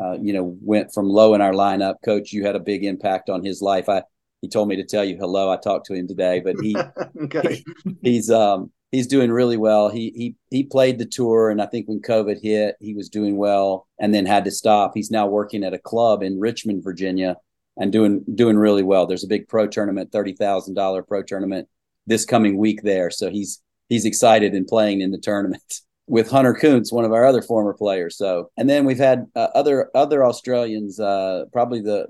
uh, 0.02 0.18
you 0.22 0.34
know, 0.34 0.58
went 0.62 0.94
from 0.94 1.10
low 1.10 1.34
in 1.34 1.42
our 1.42 1.54
lineup. 1.54 1.96
Coach, 2.04 2.32
you 2.32 2.46
had 2.46 2.56
a 2.56 2.60
big 2.60 2.84
impact 2.84 3.30
on 3.30 3.44
his 3.44 3.62
life. 3.62 3.90
I 3.90 4.04
he 4.42 4.48
told 4.48 4.68
me 4.68 4.76
to 4.76 4.84
tell 4.84 5.04
you 5.04 5.18
hello. 5.18 5.52
I 5.52 5.58
talked 5.58 5.88
to 5.88 5.94
him 5.94 6.08
today, 6.08 6.42
but 6.44 6.56
he, 6.62 6.78
okay. 7.24 7.64
he 7.84 7.96
he's 8.04 8.30
um 8.30 8.72
he's 8.92 9.08
doing 9.08 9.32
really 9.32 9.58
well. 9.58 9.90
He 9.90 10.12
he 10.16 10.36
he 10.50 10.64
played 10.64 11.00
the 11.00 11.06
tour, 11.06 11.50
and 11.50 11.62
I 11.62 11.66
think 11.66 11.88
when 11.88 12.02
COVID 12.02 12.42
hit, 12.42 12.76
he 12.80 12.94
was 12.94 13.10
doing 13.10 13.38
well, 13.38 13.88
and 14.00 14.14
then 14.14 14.26
had 14.26 14.46
to 14.46 14.52
stop. 14.52 14.92
He's 14.94 15.12
now 15.12 15.28
working 15.28 15.64
at 15.64 15.74
a 15.74 15.80
club 15.80 16.24
in 16.24 16.40
Richmond, 16.40 16.84
Virginia, 16.84 17.38
and 17.78 17.92
doing 17.92 18.24
doing 18.36 18.58
really 18.58 18.84
well. 18.84 19.06
There's 19.06 19.24
a 19.24 19.28
big 19.28 19.48
pro 19.48 19.68
tournament, 19.68 20.12
thirty 20.12 20.34
thousand 20.34 20.76
dollar 20.76 21.04
pro 21.04 21.24
tournament 21.24 21.68
this 22.06 22.26
coming 22.26 22.58
week 22.58 22.84
there, 22.84 23.10
so 23.10 23.30
he's 23.30 23.62
he's 23.90 24.06
excited 24.06 24.54
and 24.54 24.68
playing 24.68 25.02
in 25.02 25.12
the 25.12 25.18
tournament. 25.18 25.82
with 26.08 26.30
Hunter 26.30 26.54
Kuntz, 26.54 26.92
one 26.92 27.04
of 27.04 27.12
our 27.12 27.26
other 27.26 27.42
former 27.42 27.74
players. 27.74 28.18
So, 28.18 28.50
and 28.58 28.70
then 28.70 28.86
we've 28.86 28.98
had 28.98 29.28
uh, 29.36 29.50
other 29.54 29.92
other 29.94 30.26
Australians. 30.26 31.00
Uh, 31.00 31.46
probably 31.52 31.82
the 31.82 32.08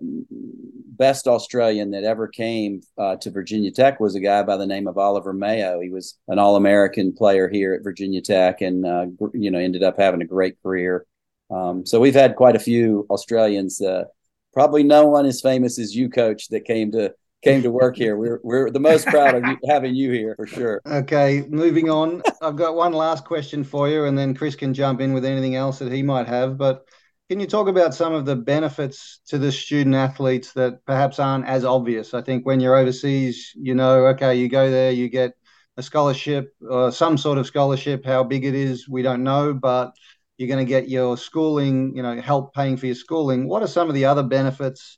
best 0.97 1.27
Australian 1.27 1.91
that 1.91 2.03
ever 2.03 2.27
came 2.27 2.81
uh, 2.97 3.15
to 3.17 3.31
Virginia 3.31 3.71
Tech 3.71 3.99
was 3.99 4.15
a 4.15 4.19
guy 4.19 4.43
by 4.43 4.57
the 4.57 4.65
name 4.65 4.87
of 4.87 4.97
Oliver 4.97 5.33
Mayo. 5.33 5.79
He 5.79 5.89
was 5.89 6.17
an 6.27 6.39
All 6.39 6.55
American 6.55 7.13
player 7.13 7.49
here 7.49 7.73
at 7.73 7.83
Virginia 7.83 8.21
Tech, 8.21 8.61
and 8.61 8.85
uh, 8.85 9.07
you 9.33 9.49
know 9.51 9.59
ended 9.59 9.83
up 9.83 9.97
having 9.97 10.21
a 10.21 10.25
great 10.25 10.61
career. 10.61 11.05
Um, 11.49 11.85
so 11.85 11.99
we've 11.99 12.13
had 12.13 12.35
quite 12.35 12.55
a 12.55 12.59
few 12.59 13.07
Australians. 13.09 13.81
Uh, 13.81 14.05
probably 14.53 14.83
no 14.83 15.07
one 15.07 15.25
as 15.25 15.41
famous 15.41 15.79
as 15.79 15.95
you, 15.95 16.09
Coach, 16.09 16.49
that 16.49 16.65
came 16.65 16.91
to 16.91 17.13
came 17.47 17.63
to 17.63 17.71
work 17.71 17.95
here. 17.95 18.17
We're 18.17 18.39
we're 18.43 18.69
the 18.69 18.79
most 18.79 19.07
proud 19.07 19.35
of 19.35 19.43
you, 19.45 19.57
having 19.69 19.95
you 19.95 20.11
here 20.11 20.35
for 20.35 20.47
sure. 20.47 20.81
Okay, 20.85 21.45
moving 21.49 21.89
on. 21.89 22.21
I've 22.41 22.55
got 22.55 22.75
one 22.75 22.93
last 22.93 23.25
question 23.25 23.63
for 23.63 23.89
you, 23.89 24.05
and 24.05 24.17
then 24.17 24.33
Chris 24.33 24.55
can 24.55 24.73
jump 24.73 25.01
in 25.01 25.13
with 25.13 25.25
anything 25.25 25.55
else 25.55 25.79
that 25.79 25.91
he 25.91 26.03
might 26.03 26.27
have. 26.27 26.57
But 26.57 26.85
can 27.29 27.39
you 27.39 27.47
talk 27.47 27.67
about 27.67 27.93
some 27.93 28.13
of 28.13 28.25
the 28.25 28.35
benefits 28.35 29.19
to 29.27 29.37
the 29.37 29.51
student 29.51 29.95
athletes 29.95 30.53
that 30.53 30.85
perhaps 30.85 31.19
aren't 31.19 31.45
as 31.45 31.65
obvious? 31.65 32.13
I 32.13 32.21
think 32.21 32.45
when 32.45 32.59
you're 32.59 32.75
overseas, 32.75 33.51
you 33.55 33.75
know, 33.75 34.07
okay, 34.07 34.35
you 34.35 34.49
go 34.49 34.69
there, 34.69 34.91
you 34.91 35.09
get 35.09 35.33
a 35.77 35.83
scholarship, 35.83 36.55
or 36.67 36.91
some 36.91 37.17
sort 37.17 37.37
of 37.37 37.45
scholarship. 37.45 38.05
How 38.05 38.23
big 38.23 38.45
it 38.45 38.55
is, 38.55 38.87
we 38.89 39.01
don't 39.01 39.23
know, 39.23 39.53
but 39.53 39.91
you're 40.37 40.47
going 40.47 40.65
to 40.65 40.69
get 40.69 40.89
your 40.89 41.17
schooling, 41.17 41.95
you 41.95 42.03
know, 42.03 42.19
help 42.21 42.53
paying 42.53 42.77
for 42.77 42.85
your 42.85 42.95
schooling. 42.95 43.47
What 43.47 43.63
are 43.63 43.67
some 43.67 43.89
of 43.89 43.95
the 43.95 44.05
other 44.05 44.23
benefits? 44.23 44.97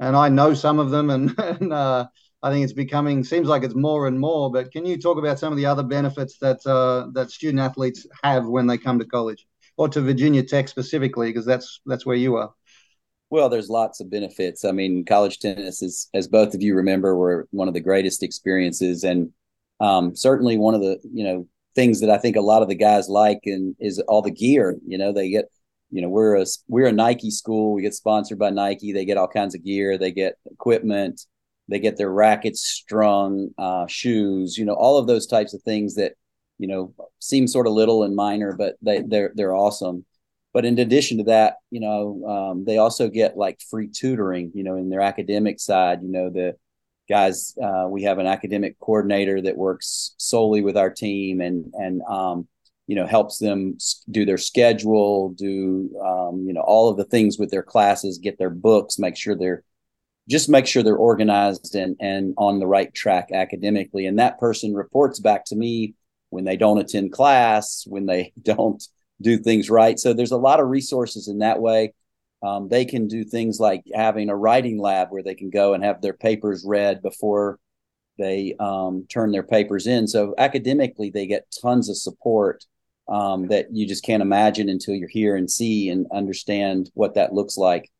And 0.00 0.16
I 0.16 0.28
know 0.28 0.54
some 0.54 0.80
of 0.80 0.90
them, 0.90 1.10
and, 1.10 1.34
and 1.38 1.72
uh, 1.72 2.06
I 2.42 2.50
think 2.50 2.64
it's 2.64 2.72
becoming 2.72 3.22
seems 3.22 3.46
like 3.46 3.62
it's 3.62 3.74
more 3.76 4.08
and 4.08 4.18
more. 4.18 4.50
But 4.50 4.72
can 4.72 4.84
you 4.84 4.98
talk 4.98 5.18
about 5.18 5.38
some 5.38 5.52
of 5.52 5.56
the 5.56 5.66
other 5.66 5.84
benefits 5.84 6.38
that 6.38 6.66
uh, 6.66 7.08
that 7.12 7.30
student 7.30 7.60
athletes 7.60 8.06
have 8.24 8.46
when 8.46 8.66
they 8.66 8.78
come 8.78 8.98
to 8.98 9.04
college? 9.04 9.46
or 9.80 9.88
to 9.88 10.02
Virginia 10.02 10.42
Tech 10.42 10.68
specifically, 10.68 11.30
because 11.30 11.46
that's 11.46 11.80
that's 11.86 12.04
where 12.04 12.14
you 12.14 12.36
are. 12.36 12.52
Well, 13.30 13.48
there's 13.48 13.70
lots 13.70 14.00
of 14.00 14.10
benefits. 14.10 14.62
I 14.62 14.72
mean, 14.72 15.06
college 15.06 15.38
tennis 15.38 15.80
is, 15.80 16.10
as 16.12 16.28
both 16.28 16.54
of 16.54 16.60
you 16.60 16.74
remember, 16.74 17.16
were 17.16 17.48
one 17.50 17.66
of 17.66 17.72
the 17.72 17.80
greatest 17.80 18.22
experiences, 18.22 19.04
and 19.04 19.30
um, 19.80 20.14
certainly 20.14 20.58
one 20.58 20.74
of 20.74 20.82
the 20.82 20.98
you 21.10 21.24
know 21.24 21.48
things 21.74 22.00
that 22.00 22.10
I 22.10 22.18
think 22.18 22.36
a 22.36 22.42
lot 22.42 22.60
of 22.60 22.68
the 22.68 22.74
guys 22.74 23.08
like 23.08 23.40
and 23.44 23.74
is 23.80 23.98
all 24.00 24.20
the 24.20 24.30
gear. 24.30 24.76
You 24.86 24.98
know, 24.98 25.14
they 25.14 25.30
get 25.30 25.46
you 25.90 26.02
know 26.02 26.08
we're 26.08 26.36
a 26.36 26.46
we're 26.68 26.86
a 26.86 26.92
Nike 26.92 27.30
school. 27.30 27.74
We 27.74 27.82
get 27.82 27.94
sponsored 27.94 28.38
by 28.38 28.50
Nike. 28.50 28.92
They 28.92 29.04
get 29.04 29.16
all 29.16 29.28
kinds 29.28 29.54
of 29.54 29.64
gear. 29.64 29.98
They 29.98 30.12
get 30.12 30.36
equipment. 30.50 31.22
They 31.68 31.78
get 31.78 31.96
their 31.96 32.10
rackets 32.10 32.62
strung, 32.62 33.50
uh, 33.58 33.86
shoes. 33.86 34.56
You 34.56 34.64
know, 34.64 34.74
all 34.74 34.98
of 34.98 35.06
those 35.06 35.26
types 35.26 35.54
of 35.54 35.62
things 35.62 35.94
that 35.96 36.14
you 36.58 36.66
know 36.66 36.94
seem 37.18 37.46
sort 37.46 37.66
of 37.66 37.72
little 37.72 38.02
and 38.04 38.14
minor, 38.14 38.54
but 38.56 38.76
they 38.82 39.02
they're 39.02 39.32
they're 39.34 39.54
awesome. 39.54 40.04
But 40.52 40.64
in 40.64 40.78
addition 40.78 41.18
to 41.18 41.24
that, 41.24 41.56
you 41.70 41.78
know, 41.80 42.24
um, 42.26 42.64
they 42.64 42.78
also 42.78 43.08
get 43.08 43.36
like 43.36 43.60
free 43.70 43.88
tutoring. 43.88 44.52
You 44.54 44.64
know, 44.64 44.76
in 44.76 44.90
their 44.90 45.00
academic 45.00 45.60
side, 45.60 46.02
you 46.02 46.10
know, 46.10 46.30
the 46.30 46.56
guys 47.08 47.56
uh, 47.62 47.86
we 47.88 48.04
have 48.04 48.18
an 48.18 48.26
academic 48.26 48.78
coordinator 48.78 49.40
that 49.42 49.56
works 49.56 50.14
solely 50.16 50.62
with 50.62 50.76
our 50.76 50.90
team 50.90 51.40
and 51.40 51.72
and 51.74 52.02
um, 52.02 52.48
you 52.90 52.96
know 52.96 53.06
helps 53.06 53.38
them 53.38 53.78
do 54.10 54.24
their 54.24 54.38
schedule 54.38 55.30
do 55.30 55.90
um, 56.04 56.44
you 56.46 56.52
know 56.52 56.62
all 56.62 56.88
of 56.88 56.96
the 56.96 57.04
things 57.04 57.38
with 57.38 57.50
their 57.50 57.62
classes 57.62 58.18
get 58.18 58.38
their 58.38 58.50
books 58.50 58.98
make 58.98 59.16
sure 59.16 59.36
they're 59.36 59.62
just 60.28 60.48
make 60.48 60.66
sure 60.66 60.82
they're 60.82 60.96
organized 60.96 61.74
and 61.74 61.96
and 62.00 62.34
on 62.36 62.58
the 62.58 62.66
right 62.66 62.92
track 62.94 63.30
academically 63.32 64.06
and 64.06 64.18
that 64.18 64.38
person 64.38 64.74
reports 64.74 65.20
back 65.20 65.44
to 65.44 65.56
me 65.56 65.94
when 66.30 66.44
they 66.44 66.56
don't 66.56 66.78
attend 66.78 67.12
class, 67.12 67.84
when 67.86 68.06
they 68.06 68.32
don't 68.42 68.82
do 69.20 69.36
things 69.36 69.68
right. 69.68 69.98
So 69.98 70.12
there's 70.12 70.32
a 70.32 70.38
lot 70.38 70.60
of 70.60 70.68
resources 70.68 71.28
in 71.28 71.38
that 71.38 71.60
way. 71.60 71.92
Um, 72.42 72.68
they 72.68 72.86
can 72.86 73.06
do 73.06 73.22
things 73.22 73.60
like 73.60 73.82
having 73.94 74.30
a 74.30 74.36
writing 74.36 74.78
lab 74.80 75.08
where 75.10 75.22
they 75.22 75.34
can 75.34 75.50
go 75.50 75.74
and 75.74 75.84
have 75.84 76.00
their 76.00 76.14
papers 76.14 76.64
read 76.66 77.02
before 77.02 77.58
they 78.16 78.54
um, 78.58 79.06
turn 79.10 79.30
their 79.30 79.42
papers 79.42 79.86
in. 79.86 80.06
So 80.06 80.34
academically, 80.38 81.10
they 81.10 81.26
get 81.26 81.54
tons 81.60 81.90
of 81.90 81.98
support 81.98 82.64
um, 83.10 83.48
that 83.48 83.66
you 83.72 83.86
just 83.86 84.04
can't 84.04 84.22
imagine 84.22 84.68
until 84.68 84.94
you're 84.94 85.08
here 85.08 85.36
and 85.36 85.50
see 85.50 85.90
and 85.90 86.06
understand 86.12 86.90
what 86.94 87.14
that 87.14 87.34
looks 87.34 87.56
like. 87.56 87.90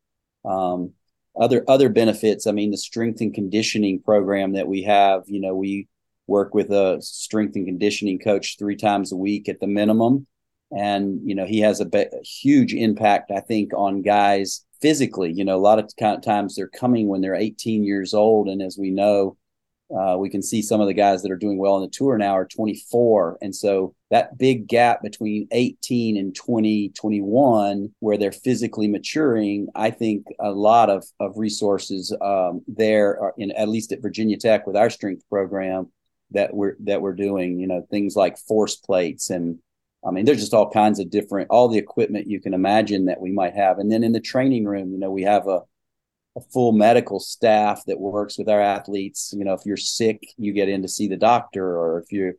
Um, 0.45 0.93
other 1.39 1.65
other 1.69 1.89
benefits, 1.89 2.47
I 2.47 2.53
mean, 2.53 2.71
the 2.71 2.77
strength 2.79 3.21
and 3.21 3.35
conditioning 3.35 4.01
program 4.01 4.53
that 4.53 4.69
we 4.69 4.83
have. 4.85 5.25
You 5.27 5.41
know, 5.41 5.55
we 5.55 5.89
work 6.27 6.55
with 6.55 6.71
a 6.71 6.99
strength 7.01 7.57
and 7.57 7.67
conditioning 7.67 8.19
coach 8.19 8.57
three 8.59 8.77
times 8.77 9.13
a 9.13 9.17
week 9.17 9.49
at 9.49 9.61
the 9.61 9.67
minimum 9.67 10.27
and 10.73 11.21
you 11.25 11.35
know 11.35 11.47
he 11.47 11.61
has 11.61 11.81
a, 11.81 11.85
be- 11.85 11.99
a 11.99 12.23
huge 12.23 12.73
impact 12.73 13.31
i 13.31 13.41
think 13.41 13.73
on 13.75 14.03
guys 14.03 14.65
physically 14.81 15.33
you 15.33 15.45
know 15.45 15.57
a 15.57 15.59
lot 15.59 15.79
of 15.79 16.23
times 16.23 16.55
they're 16.55 16.69
coming 16.69 17.09
when 17.09 17.21
they're 17.21 17.35
18 17.35 17.85
years 17.85 18.15
old 18.15 18.49
and 18.49 18.63
as 18.63 18.79
we 18.79 18.91
know 18.91 19.37
uh, 19.99 20.17
we 20.17 20.31
can 20.31 20.43
see 20.43 20.63
some 20.63 20.81
of 20.81 20.87
the 20.87 20.95
guys 20.95 21.23
that 21.23 21.31
are 21.31 21.37
doing 21.37 21.59
well 21.59 21.75
on 21.75 21.83
the 21.83 21.89
tour 21.89 22.17
now 22.17 22.37
are 22.37 22.47
24 22.47 23.39
and 23.43 23.55
so 23.55 23.95
that 24.11 24.39
big 24.39 24.67
gap 24.67 25.03
between 25.03 25.49
18 25.51 26.17
and 26.17 26.35
20 26.35 26.91
21 26.91 27.93
where 28.01 28.17
they're 28.17 28.33
physically 28.33 28.89
maturing 28.89 29.69
i 29.75 29.91
think 29.91 30.27
a 30.41 30.51
lot 30.51 30.91
of, 30.91 31.05
of 31.19 31.37
resources 31.37 32.15
um, 32.21 32.63
there 32.69 33.21
are 33.21 33.35
in 33.39 33.51
at 33.53 33.69
least 33.69 33.93
at 33.93 34.03
virginia 34.03 34.37
tech 34.37 34.67
with 34.67 34.77
our 34.77 34.91
strength 34.91 35.23
program 35.29 35.91
that 36.31 36.55
we're 36.55 36.77
that 36.81 37.03
we're 37.03 37.15
doing 37.15 37.59
you 37.59 37.67
know 37.67 37.87
things 37.91 38.17
like 38.17 38.39
force 38.39 38.77
plates 38.77 39.31
and 39.31 39.59
i 40.07 40.11
mean 40.11 40.25
there's 40.25 40.41
just 40.41 40.55
all 40.55 40.71
kinds 40.71 40.99
of 41.01 41.11
different 41.11 41.49
all 41.51 41.69
the 41.69 41.79
equipment 41.79 42.29
you 42.29 42.41
can 42.41 42.55
imagine 42.55 43.07
that 43.07 43.21
we 43.21 43.33
might 43.33 43.55
have. 43.55 43.79
And 43.79 43.91
then 43.91 44.05
in 44.05 44.13
the 44.13 44.21
training 44.21 44.65
room 44.65 44.93
you 44.93 44.99
know 44.99 45.11
we 45.11 45.23
have 45.23 45.49
a, 45.49 45.61
a 46.41 46.51
full 46.53 46.73
medical 46.73 47.21
staff 47.21 47.83
that 47.87 48.01
works 48.01 48.39
with 48.39 48.49
our 48.49 48.61
athletes. 48.61 49.35
You 49.37 49.45
know 49.45 49.55
if 49.55 49.65
you're 49.65 49.77
sick 49.77 50.23
you 50.37 50.53
get 50.53 50.69
in 50.69 50.83
to 50.83 50.89
see 50.89 51.09
the 51.09 51.17
doctor 51.17 51.65
or 51.65 52.01
if 52.01 52.13
you 52.13 52.35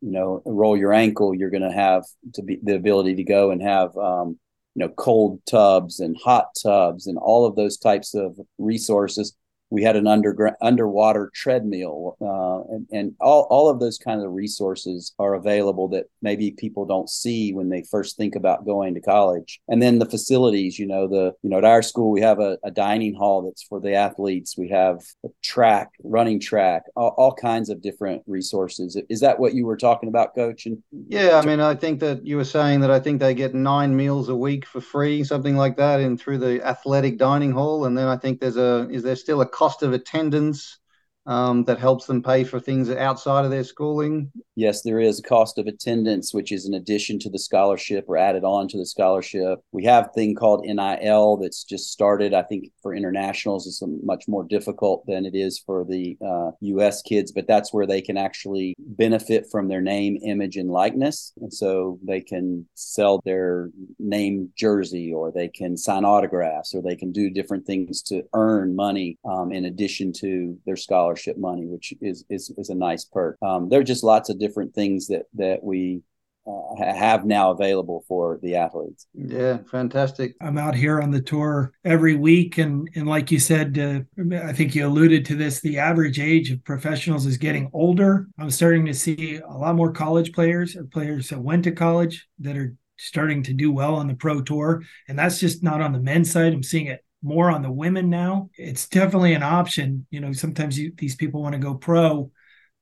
you 0.00 0.12
know 0.12 0.42
roll 0.44 0.76
your 0.76 0.92
ankle 0.92 1.34
you're 1.34 1.50
going 1.50 1.62
to 1.62 1.72
have 1.72 2.04
to 2.34 2.42
be 2.42 2.58
the 2.62 2.74
ability 2.74 3.14
to 3.16 3.24
go 3.24 3.50
and 3.50 3.62
have 3.62 3.96
um, 3.96 4.38
you 4.74 4.80
know 4.80 4.88
cold 4.90 5.40
tubs 5.46 6.00
and 6.00 6.16
hot 6.22 6.48
tubs 6.62 7.06
and 7.06 7.18
all 7.18 7.46
of 7.46 7.56
those 7.56 7.78
types 7.78 8.14
of 8.14 8.38
resources 8.58 9.34
we 9.70 9.82
had 9.82 9.96
an 9.96 10.06
underground 10.06 10.56
underwater 10.62 11.30
treadmill 11.34 12.16
uh, 12.20 12.74
and, 12.74 12.86
and 12.92 13.14
all, 13.20 13.46
all 13.50 13.68
of 13.68 13.80
those 13.80 13.98
kind 13.98 14.22
of 14.22 14.32
resources 14.32 15.12
are 15.18 15.34
available 15.34 15.88
that 15.88 16.06
maybe 16.22 16.50
people 16.52 16.84
don't 16.84 17.10
see 17.10 17.52
when 17.52 17.68
they 17.68 17.82
first 17.90 18.16
think 18.16 18.34
about 18.34 18.64
going 18.64 18.94
to 18.94 19.00
college. 19.00 19.60
And 19.68 19.82
then 19.82 19.98
the 19.98 20.06
facilities 20.06 20.78
you 20.78 20.86
know 20.86 21.08
the 21.08 21.32
you 21.42 21.50
know 21.50 21.58
at 21.58 21.64
our 21.64 21.82
school 21.82 22.10
we 22.10 22.20
have 22.20 22.40
a, 22.40 22.58
a 22.64 22.70
dining 22.70 23.14
hall 23.14 23.42
that's 23.42 23.62
for 23.62 23.80
the 23.80 23.94
athletes. 23.94 24.56
We 24.56 24.68
have 24.68 25.00
a 25.24 25.28
track 25.42 25.90
running 26.02 26.40
track 26.40 26.84
all, 26.94 27.14
all 27.16 27.34
kinds 27.34 27.70
of 27.70 27.82
different 27.82 28.22
resources. 28.26 29.00
Is 29.08 29.20
that 29.20 29.38
what 29.38 29.54
you 29.54 29.66
were 29.66 29.76
talking 29.76 30.08
about 30.08 30.34
coach? 30.34 30.66
And 30.66 30.82
yeah 31.08 31.38
i 31.42 31.44
mean 31.44 31.60
i 31.60 31.74
think 31.74 32.00
that 32.00 32.26
you 32.26 32.36
were 32.36 32.44
saying 32.44 32.80
that 32.80 32.90
i 32.90 32.98
think 32.98 33.20
they 33.20 33.34
get 33.34 33.54
nine 33.54 33.94
meals 33.94 34.28
a 34.28 34.34
week 34.34 34.64
for 34.64 34.80
free 34.80 35.22
something 35.24 35.56
like 35.56 35.76
that 35.76 36.00
in 36.00 36.16
through 36.16 36.38
the 36.38 36.64
athletic 36.66 37.18
dining 37.18 37.52
hall. 37.52 37.84
And 37.84 37.96
then 37.96 38.08
i 38.08 38.16
think 38.16 38.40
there's 38.40 38.56
a 38.56 38.88
is 38.90 39.02
there 39.02 39.16
still 39.16 39.40
a 39.40 39.46
cost 39.56 39.82
of 39.82 39.94
attendance 39.94 40.78
um, 41.26 41.64
that 41.64 41.78
helps 41.78 42.06
them 42.06 42.22
pay 42.22 42.44
for 42.44 42.60
things 42.60 42.90
outside 42.90 43.44
of 43.44 43.50
their 43.50 43.64
schooling? 43.64 44.30
Yes, 44.54 44.82
there 44.82 45.00
is 45.00 45.18
a 45.18 45.22
cost 45.22 45.58
of 45.58 45.66
attendance, 45.66 46.32
which 46.32 46.52
is 46.52 46.66
an 46.66 46.74
addition 46.74 47.18
to 47.20 47.30
the 47.30 47.38
scholarship 47.38 48.04
or 48.08 48.16
added 48.16 48.44
on 48.44 48.68
to 48.68 48.78
the 48.78 48.86
scholarship. 48.86 49.60
We 49.72 49.84
have 49.84 50.06
a 50.06 50.12
thing 50.12 50.34
called 50.34 50.64
NIL 50.64 51.36
that's 51.38 51.64
just 51.64 51.90
started. 51.90 52.32
I 52.32 52.42
think 52.42 52.70
for 52.82 52.94
internationals, 52.94 53.66
it's 53.66 53.82
much 54.02 54.24
more 54.28 54.44
difficult 54.44 55.04
than 55.06 55.26
it 55.26 55.34
is 55.34 55.58
for 55.58 55.84
the 55.84 56.16
uh, 56.24 56.52
U.S. 56.60 57.02
kids, 57.02 57.32
but 57.32 57.46
that's 57.46 57.72
where 57.72 57.86
they 57.86 58.00
can 58.00 58.16
actually 58.16 58.74
benefit 58.78 59.46
from 59.50 59.68
their 59.68 59.82
name, 59.82 60.18
image, 60.24 60.56
and 60.56 60.70
likeness. 60.70 61.32
And 61.40 61.52
so 61.52 61.98
they 62.06 62.20
can 62.20 62.66
sell 62.74 63.20
their 63.24 63.70
name 63.98 64.50
jersey 64.56 65.12
or 65.12 65.32
they 65.32 65.48
can 65.48 65.76
sign 65.76 66.04
autographs 66.04 66.74
or 66.74 66.82
they 66.82 66.96
can 66.96 67.12
do 67.12 67.30
different 67.30 67.66
things 67.66 68.00
to 68.02 68.22
earn 68.32 68.76
money 68.76 69.18
um, 69.28 69.52
in 69.52 69.64
addition 69.64 70.12
to 70.14 70.56
their 70.64 70.76
scholarship 70.76 71.15
scholarship 71.16 71.38
money, 71.38 71.66
which 71.66 71.94
is 72.00 72.24
is, 72.28 72.52
is 72.56 72.70
a 72.70 72.74
nice 72.74 73.04
perk. 73.04 73.36
Um, 73.42 73.68
there 73.68 73.80
are 73.80 73.84
just 73.84 74.04
lots 74.04 74.28
of 74.28 74.38
different 74.38 74.74
things 74.74 75.08
that 75.08 75.24
that 75.34 75.62
we 75.62 76.02
uh, 76.46 76.76
have 76.94 77.24
now 77.24 77.50
available 77.50 78.04
for 78.06 78.38
the 78.42 78.54
athletes. 78.54 79.06
Yeah, 79.14 79.58
fantastic. 79.70 80.34
I'm 80.40 80.58
out 80.58 80.74
here 80.74 81.00
on 81.00 81.10
the 81.10 81.20
tour 81.20 81.72
every 81.84 82.14
week, 82.14 82.58
and 82.58 82.88
and 82.94 83.06
like 83.06 83.30
you 83.30 83.38
said, 83.38 83.78
uh, 83.78 84.00
I 84.36 84.52
think 84.52 84.74
you 84.74 84.86
alluded 84.86 85.24
to 85.26 85.36
this. 85.36 85.60
The 85.60 85.78
average 85.78 86.20
age 86.20 86.50
of 86.50 86.64
professionals 86.64 87.26
is 87.26 87.38
getting 87.38 87.70
older. 87.72 88.28
I'm 88.38 88.50
starting 88.50 88.86
to 88.86 88.94
see 88.94 89.36
a 89.36 89.56
lot 89.56 89.76
more 89.76 89.92
college 89.92 90.32
players 90.32 90.76
or 90.76 90.84
players 90.84 91.30
that 91.30 91.40
went 91.40 91.64
to 91.64 91.72
college 91.72 92.26
that 92.40 92.56
are 92.56 92.74
starting 92.98 93.42
to 93.42 93.52
do 93.52 93.70
well 93.70 93.94
on 93.96 94.06
the 94.06 94.14
pro 94.14 94.40
tour, 94.40 94.82
and 95.08 95.18
that's 95.18 95.38
just 95.40 95.62
not 95.62 95.80
on 95.80 95.92
the 95.92 96.00
men's 96.00 96.30
side. 96.30 96.52
I'm 96.52 96.62
seeing 96.62 96.86
it 96.86 97.04
more 97.26 97.50
on 97.50 97.62
the 97.62 97.70
women 97.70 98.08
now. 98.08 98.48
It's 98.56 98.88
definitely 98.88 99.34
an 99.34 99.42
option. 99.42 100.06
You 100.10 100.20
know, 100.20 100.32
sometimes 100.32 100.78
you, 100.78 100.92
these 100.96 101.16
people 101.16 101.42
want 101.42 101.54
to 101.54 101.58
go 101.58 101.74
pro, 101.74 102.30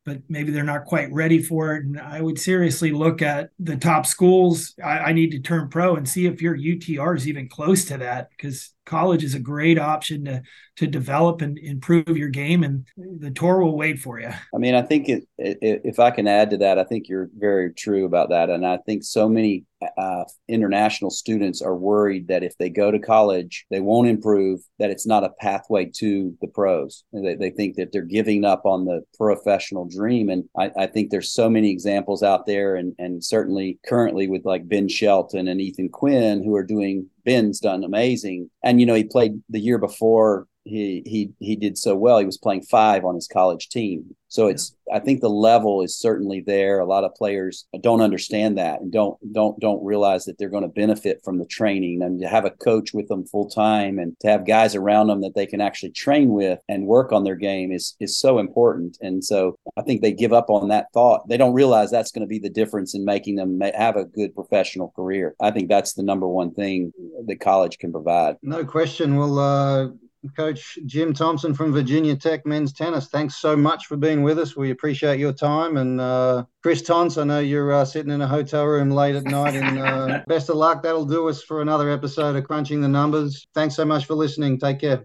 but 0.05 0.21
maybe 0.29 0.53
they're 0.53 0.63
not 0.63 0.85
quite 0.85 1.11
ready 1.11 1.43
for 1.43 1.75
it. 1.75 1.85
And 1.85 1.99
I 1.99 2.21
would 2.21 2.39
seriously 2.39 2.93
look 2.93 3.23
at 3.23 3.51
the 3.59 3.77
top 3.77 4.05
schools. 4.05 4.75
I, 4.85 4.99
I 4.99 5.13
need 5.13 5.31
to 5.31 5.41
turn 5.41 5.71
pro 5.71 5.97
and 5.97 6.07
see 6.07 6.27
if 6.27 6.43
your 6.43 6.57
UTR 6.57 7.17
is 7.17 7.27
even 7.27 7.49
close 7.49 7.87
to 7.87 7.99
that 7.99 8.29
because 8.31 8.75
college 8.85 9.25
is 9.25 9.35
a 9.35 9.41
great 9.41 9.79
option 9.79 10.25
to 10.25 10.43
to 10.77 10.87
develop 10.89 11.41
and 11.41 11.57
improve 11.59 12.17
your 12.17 12.29
game, 12.29 12.65
and 12.65 12.87
the 12.97 13.31
tour 13.31 13.63
will 13.63 13.77
wait 13.77 14.01
for 14.01 14.19
you. 14.19 14.29
I 14.29 14.59
mean, 14.59 14.75
I 14.75 14.83
think 14.83 15.09
it, 15.09 15.23
it, 15.39 15.83
if 15.85 16.01
I 16.01 16.11
can 16.11 16.27
add 16.27 16.51
to 16.51 16.57
that, 16.59 16.81
I 16.81 16.85
think 16.85 17.09
you're 17.09 17.31
very 17.37 17.73
true 17.73 18.05
about 18.05 18.31
that, 18.31 18.51
and 18.51 18.67
I 18.67 18.79
think 18.79 19.05
so 19.05 19.29
many 19.29 19.65
uh, 19.97 20.25
international 20.49 21.11
students 21.11 21.63
are 21.63 21.77
worried 21.77 22.29
that 22.29 22.43
if 22.43 22.57
they 22.59 22.71
go 22.71 22.91
to 22.91 22.99
college, 22.99 23.67
they 23.71 23.81
won't 23.81 24.09
improve, 24.09 24.61
that 24.79 24.91
it's 24.91 25.07
not 25.07 25.25
a 25.25 25.33
pathway 25.41 25.91
to 25.97 26.37
the 26.41 26.49
pros. 26.49 27.05
They, 27.13 27.35
they 27.35 27.51
think 27.51 27.77
that 27.77 27.93
they're 27.93 28.03
giving 28.03 28.45
up 28.45 28.63
on 28.65 28.85
the 28.85 29.03
professional 29.17 29.87
dream. 29.87 30.29
And 30.29 30.45
I, 30.59 30.71
I, 30.77 30.87
think 30.87 31.11
there's 31.11 31.33
so 31.33 31.49
many 31.51 31.71
examples 31.71 32.23
out 32.23 32.47
there, 32.47 32.77
and, 32.77 32.95
and 32.99 33.25
certainly 33.25 33.79
currently 33.87 34.27
with 34.29 34.45
like 34.45 34.69
Ben 34.69 34.89
Shelton 34.89 35.49
and 35.49 35.61
Ethan 35.61 35.91
Quinn, 35.91 36.43
who 36.43 36.55
are 36.55 36.65
doing, 36.65 37.09
Ben's 37.25 37.61
done 37.61 37.85
amazing. 37.85 38.51
And, 38.63 38.81
you 38.81 38.87
know, 38.87 38.95
he 38.95 39.05
played 39.05 39.43
the 39.49 39.61
year 39.61 39.79
before 39.79 40.47
he 40.65 41.03
he 41.05 41.33
he 41.39 41.57
did 41.57 41.77
so 41.79 41.95
well. 41.95 42.19
He 42.19 42.25
was 42.25 42.39
playing 42.39 42.63
five 42.63 43.05
on 43.05 43.15
his 43.15 43.29
college 43.29 43.69
team. 43.69 44.17
So 44.29 44.49
it's 44.49 44.75
I 44.93 44.99
think 44.99 45.21
the 45.21 45.31
level 45.31 45.83
is 45.83 45.97
certainly 45.97 46.41
there. 46.41 46.81
A 46.81 46.87
lot 46.87 47.05
of 47.05 47.15
players 47.15 47.67
don't 47.81 48.01
understand 48.01 48.59
that 48.59 48.81
and 48.81 48.91
don't 48.91 49.17
don't 49.33 49.61
don't 49.61 49.85
realize 49.85 50.25
that 50.25 50.39
they're 50.39 50.49
going 50.49 50.65
to 50.65 50.69
benefit 50.69 51.21
from 51.23 51.39
the 51.39 51.47
training 51.47 52.03
and 52.03 52.21
to 52.21 52.27
have 52.27 52.45
a 52.45 52.51
coach 52.51 52.93
with 52.93 53.07
them 53.09 53.27
full 53.27 53.49
time 53.49 53.99
and 53.99 54.19
to 54.21 54.29
have 54.29 54.47
guys 54.47 54.75
around 54.75 55.07
them 55.07 55.21
that 55.21 55.35
they 55.35 55.47
can 55.47 55.61
actually 55.61 55.93
train 55.93 56.31
with 56.31 56.59
and 56.69 56.87
work 56.87 57.13
on 57.13 57.25
their 57.25 57.37
game 57.37 57.71
is 57.71 57.95
is 58.01 58.19
so 58.19 58.39
important. 58.39 58.99
And 59.01 59.25
so 59.25 59.57
I 59.77 59.83
think 59.83 60.01
they 60.01 60.13
give 60.13 60.33
up 60.33 60.51
on 60.51 60.69
that 60.69 60.87
thought. 60.93 61.29
They 61.29 61.37
don't 61.37 61.55
realize 61.55 61.91
that's 61.91 62.11
going 62.11 62.27
to 62.27 62.27
be 62.27 62.39
the 62.41 62.49
difference 62.49 62.95
in 62.95 63.05
making 63.05 63.37
them 63.37 63.61
have 63.61 63.97
a 63.97 64.05
good 64.05 64.35
professional 64.35 64.93
career. 64.97 65.37
I 65.41 65.51
think 65.51 65.69
that's 65.69 65.93
the 65.93 66.03
number 66.03 66.27
one 66.27 66.55
thing 66.55 66.93
that 67.27 67.41
college 67.41 67.79
can 67.79 67.93
provide. 67.93 68.37
No 68.43 68.65
question. 68.65 69.17
Well, 69.17 69.39
uh, 69.39 69.89
Coach 70.37 70.79
Jim 70.87 71.13
Thompson 71.13 71.53
from 71.55 71.73
Virginia 71.73 72.15
Tech 72.17 72.47
Men's 72.47 72.73
Tennis. 72.73 73.09
Thanks 73.09 73.37
so 73.37 73.57
much 73.57 73.87
for 73.87 73.97
being 73.97 74.23
with 74.23 74.39
us. 74.39 74.57
We 74.57 74.71
appreciate 74.71 75.19
your 75.19 75.33
time. 75.33 75.77
And 75.77 76.01
uh, 76.01 76.45
Chris 76.63 76.83
Tontz, 76.83 77.21
I 77.21 77.25
know 77.25 77.41
you're 77.41 77.73
uh, 77.73 77.85
sitting 77.85 78.13
in 78.13 78.21
a 78.21 78.29
hotel 78.29 78.67
room 78.67 78.91
late 78.91 79.17
at 79.17 79.25
night. 79.25 79.55
And 79.55 79.79
uh, 79.79 80.23
best 80.27 80.51
of 80.51 80.57
luck. 80.57 80.83
That'll 80.83 81.05
do 81.05 81.29
us 81.29 81.43
for 81.43 81.63
another 81.63 81.91
episode 81.91 82.37
of 82.37 82.45
Crunching 82.45 82.81
the 82.81 82.89
Numbers. 82.89 83.47
Thanks 83.55 83.77
so 83.77 83.85
much 83.85 84.07
for 84.07 84.15
listening. 84.15 84.59
Take 84.59 84.81
care. 84.81 85.05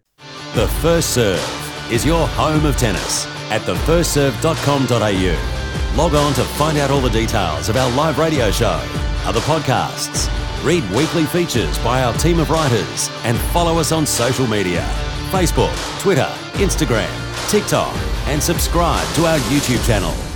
The 0.56 0.68
First 0.82 1.14
Serve 1.14 1.92
is 1.92 2.04
your 2.06 2.28
home 2.28 2.66
of 2.66 2.78
tennis 2.78 3.26
at 3.52 3.62
thefirstserve.com.au. 3.62 5.96
Log 5.96 6.14
on 6.14 6.34
to 6.34 6.44
find 6.44 6.78
out 6.78 6.92
all 6.92 7.02
the 7.02 7.10
details 7.10 7.70
of 7.70 7.76
our 7.76 7.90
live 7.96 8.20
radio 8.20 8.52
show, 8.52 8.80
other 9.26 9.40
podcasts, 9.42 10.30
read 10.64 10.84
weekly 10.92 11.26
features 11.26 11.78
by 11.80 12.04
our 12.04 12.14
team 12.14 12.40
of 12.40 12.50
writers, 12.50 13.10
and 13.24 13.38
follow 13.52 13.78
us 13.78 13.92
on 13.92 14.06
social 14.06 14.48
media. 14.48 14.82
Facebook, 15.32 15.74
Twitter, 16.00 16.30
Instagram, 16.54 17.10
TikTok, 17.50 17.96
and 18.28 18.42
subscribe 18.42 19.08
to 19.16 19.26
our 19.26 19.38
YouTube 19.50 19.86
channel. 19.86 20.29